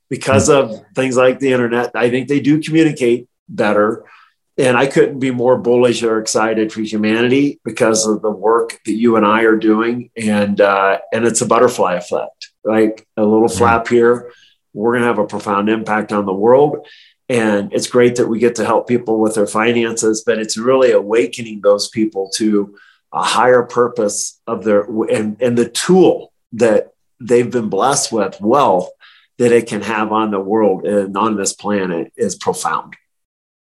because 0.08 0.48
of 0.48 0.72
things 0.94 1.16
like 1.16 1.38
the 1.38 1.52
internet. 1.52 1.92
I 1.94 2.10
think 2.10 2.28
they 2.28 2.40
do 2.40 2.60
communicate 2.60 3.28
better. 3.48 4.04
And 4.58 4.76
I 4.76 4.86
couldn't 4.86 5.20
be 5.20 5.30
more 5.30 5.58
bullish 5.58 6.02
or 6.02 6.18
excited 6.18 6.72
for 6.72 6.80
humanity 6.80 7.60
because 7.64 8.06
of 8.06 8.22
the 8.22 8.30
work 8.30 8.80
that 8.86 8.92
you 8.92 9.16
and 9.16 9.26
I 9.26 9.42
are 9.42 9.56
doing. 9.56 10.10
And, 10.16 10.60
uh, 10.60 10.98
and 11.12 11.26
it's 11.26 11.42
a 11.42 11.46
butterfly 11.46 11.94
effect, 11.94 12.45
like 12.66 13.06
a 13.16 13.24
little 13.24 13.48
flap 13.48 13.88
here. 13.88 14.32
We're 14.74 14.92
going 14.92 15.02
to 15.02 15.08
have 15.08 15.18
a 15.18 15.26
profound 15.26 15.68
impact 15.68 16.12
on 16.12 16.26
the 16.26 16.34
world. 16.34 16.86
And 17.28 17.72
it's 17.72 17.88
great 17.88 18.16
that 18.16 18.28
we 18.28 18.38
get 18.38 18.56
to 18.56 18.64
help 18.64 18.86
people 18.86 19.18
with 19.18 19.34
their 19.34 19.46
finances, 19.46 20.22
but 20.24 20.38
it's 20.38 20.56
really 20.56 20.92
awakening 20.92 21.60
those 21.60 21.88
people 21.88 22.30
to 22.36 22.76
a 23.12 23.22
higher 23.22 23.62
purpose 23.62 24.40
of 24.46 24.64
their 24.64 24.82
and, 25.06 25.40
and 25.40 25.56
the 25.56 25.68
tool 25.68 26.32
that 26.52 26.92
they've 27.20 27.50
been 27.50 27.68
blessed 27.68 28.12
with, 28.12 28.40
wealth 28.40 28.90
that 29.38 29.52
it 29.52 29.66
can 29.66 29.82
have 29.82 30.12
on 30.12 30.30
the 30.30 30.40
world 30.40 30.86
and 30.86 31.16
on 31.16 31.36
this 31.36 31.52
planet 31.52 32.12
is 32.16 32.36
profound. 32.36 32.94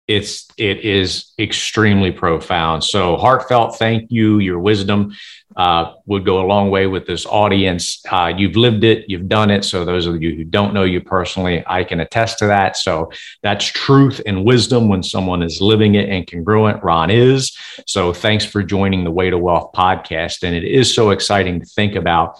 It's 0.07 0.47
it 0.57 0.81
is 0.81 1.33
extremely 1.37 2.11
profound. 2.11 2.83
So 2.83 3.17
heartfelt 3.17 3.77
thank 3.77 4.09
you 4.11 4.39
your 4.39 4.59
wisdom 4.59 5.13
uh, 5.57 5.93
would 6.05 6.23
go 6.23 6.39
a 6.39 6.45
long 6.45 6.69
way 6.69 6.85
with 6.85 7.07
this 7.07 7.25
audience. 7.25 7.99
Uh, 8.09 8.31
you've 8.37 8.55
lived 8.55 8.83
it, 8.83 9.05
you've 9.09 9.27
done 9.27 9.49
it. 9.49 9.65
So, 9.65 9.83
those 9.83 10.05
of 10.05 10.21
you 10.21 10.35
who 10.35 10.43
don't 10.43 10.73
know 10.73 10.83
you 10.83 11.01
personally, 11.01 11.63
I 11.65 11.83
can 11.83 11.99
attest 11.99 12.37
to 12.39 12.47
that. 12.47 12.77
So, 12.77 13.11
that's 13.41 13.65
truth 13.65 14.21
and 14.27 14.45
wisdom 14.45 14.87
when 14.87 15.01
someone 15.01 15.41
is 15.41 15.59
living 15.59 15.95
it 15.95 16.09
and 16.09 16.27
congruent. 16.27 16.83
Ron 16.83 17.09
is. 17.09 17.57
So, 17.87 18.13
thanks 18.13 18.45
for 18.45 18.61
joining 18.61 19.03
the 19.03 19.11
Way 19.11 19.31
to 19.31 19.37
Wealth 19.37 19.71
podcast. 19.75 20.43
And 20.43 20.55
it 20.55 20.63
is 20.63 20.93
so 20.93 21.09
exciting 21.09 21.59
to 21.59 21.65
think 21.65 21.95
about 21.95 22.39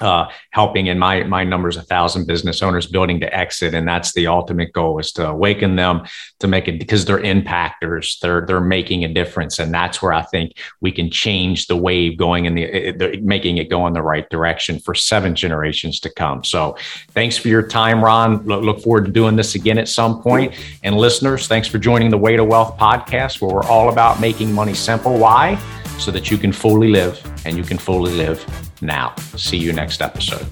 uh, 0.00 0.26
helping 0.50 0.86
in 0.86 0.98
my 0.98 1.22
my 1.24 1.44
numbers 1.44 1.76
a 1.76 1.82
thousand 1.82 2.26
business 2.26 2.62
owners 2.62 2.86
building 2.86 3.20
to 3.20 3.34
exit. 3.36 3.74
And 3.74 3.86
that's 3.86 4.12
the 4.12 4.26
ultimate 4.26 4.72
goal 4.72 4.98
is 4.98 5.12
to 5.12 5.28
awaken 5.28 5.76
them 5.76 6.06
to 6.40 6.48
make 6.48 6.68
it 6.68 6.78
because 6.78 7.04
they're 7.04 7.18
impactors 7.18 8.18
they're 8.20 8.44
they're 8.46 8.60
making 8.60 9.04
a 9.04 9.12
difference. 9.12 9.58
And 9.58 9.72
that's 9.72 10.00
where 10.00 10.12
i 10.12 10.22
think 10.22 10.52
we 10.80 10.92
can 10.92 11.10
change 11.10 11.66
the 11.66 11.76
wave 11.76 12.16
going 12.18 12.44
in 12.44 12.54
the, 12.54 13.20
making 13.22 13.58
it 13.58 13.68
go 13.68 13.86
in 13.86 13.92
the 13.92 14.02
right 14.02 14.28
direction 14.30 14.78
for 14.78 14.94
seven 14.94 15.34
generations 15.34 16.00
to 16.00 16.10
come. 16.10 16.44
So 16.44 16.76
thanks 17.10 17.36
for 17.36 17.48
your 17.48 17.62
time 17.62 18.02
ron. 18.04 18.44
Look, 18.44 18.62
look 18.62 18.80
forward 18.80 19.06
to 19.06 19.10
doing 19.10 19.36
this 19.36 19.54
again 19.54 19.78
at 19.78 19.88
some 19.88 20.22
point. 20.22 20.54
And 20.82 20.96
listeners 20.96 21.48
thanks 21.48 21.68
for 21.68 21.78
joining 21.78 22.10
the 22.10 22.18
way 22.18 22.36
to 22.36 22.44
wealth 22.44 22.76
podcast 22.78 23.40
where 23.40 23.54
we're 23.54 23.64
all 23.64 23.90
about 23.90 24.20
making 24.20 24.52
money 24.52 24.74
simple. 24.74 25.18
Why 25.18 25.58
so 25.98 26.10
that 26.10 26.30
you 26.30 26.38
can 26.38 26.52
fully 26.52 26.88
live 26.88 27.20
and 27.44 27.56
you 27.56 27.62
can 27.62 27.78
fully 27.78 28.12
live 28.12 28.44
now. 28.82 29.14
See 29.36 29.56
you 29.56 29.72
next 29.72 30.02
episode. 30.02 30.46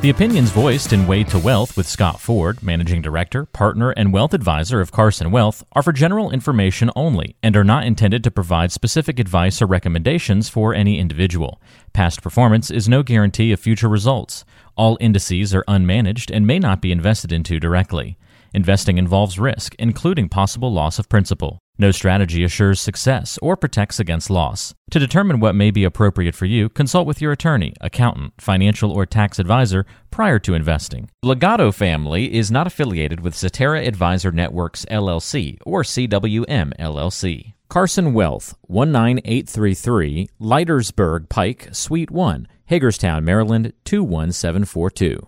The 0.00 0.08
opinions 0.08 0.48
voiced 0.48 0.94
in 0.94 1.06
Way 1.06 1.24
to 1.24 1.38
Wealth 1.38 1.76
with 1.76 1.86
Scott 1.86 2.22
Ford, 2.22 2.62
Managing 2.62 3.02
Director, 3.02 3.44
Partner, 3.44 3.90
and 3.90 4.14
Wealth 4.14 4.32
Advisor 4.32 4.80
of 4.80 4.90
Carson 4.90 5.30
Wealth, 5.30 5.62
are 5.72 5.82
for 5.82 5.92
general 5.92 6.30
information 6.30 6.90
only 6.96 7.36
and 7.42 7.54
are 7.54 7.64
not 7.64 7.84
intended 7.84 8.24
to 8.24 8.30
provide 8.30 8.72
specific 8.72 9.18
advice 9.18 9.60
or 9.60 9.66
recommendations 9.66 10.48
for 10.48 10.72
any 10.72 10.98
individual. 10.98 11.60
Past 11.92 12.22
performance 12.22 12.70
is 12.70 12.88
no 12.88 13.02
guarantee 13.02 13.52
of 13.52 13.60
future 13.60 13.90
results. 13.90 14.46
All 14.74 14.96
indices 15.02 15.54
are 15.54 15.64
unmanaged 15.68 16.34
and 16.34 16.46
may 16.46 16.58
not 16.58 16.80
be 16.80 16.92
invested 16.92 17.30
into 17.30 17.60
directly. 17.60 18.16
Investing 18.54 18.96
involves 18.96 19.38
risk, 19.38 19.74
including 19.78 20.30
possible 20.30 20.72
loss 20.72 20.98
of 20.98 21.10
principal. 21.10 21.58
No 21.80 21.92
strategy 21.92 22.44
assures 22.44 22.78
success 22.78 23.38
or 23.40 23.56
protects 23.56 23.98
against 23.98 24.28
loss. 24.28 24.74
To 24.90 24.98
determine 24.98 25.40
what 25.40 25.54
may 25.54 25.70
be 25.70 25.84
appropriate 25.84 26.34
for 26.34 26.44
you, 26.44 26.68
consult 26.68 27.06
with 27.06 27.22
your 27.22 27.32
attorney, 27.32 27.72
accountant, 27.80 28.34
financial, 28.38 28.92
or 28.92 29.06
tax 29.06 29.38
advisor 29.38 29.86
prior 30.10 30.38
to 30.40 30.52
investing. 30.52 31.08
Legato 31.22 31.72
Family 31.72 32.34
is 32.34 32.50
not 32.50 32.66
affiliated 32.66 33.20
with 33.20 33.34
Cetera 33.34 33.82
Advisor 33.86 34.30
Networks 34.30 34.84
LLC 34.90 35.56
or 35.64 35.82
CWM 35.82 36.76
LLC. 36.78 37.54
Carson 37.70 38.12
Wealth, 38.12 38.54
19833 38.68 40.28
Leitersburg 40.38 41.30
Pike, 41.30 41.70
Suite 41.72 42.10
1. 42.10 42.46
Hagerstown, 42.66 43.24
Maryland 43.24 43.72
21742. 43.86 45.26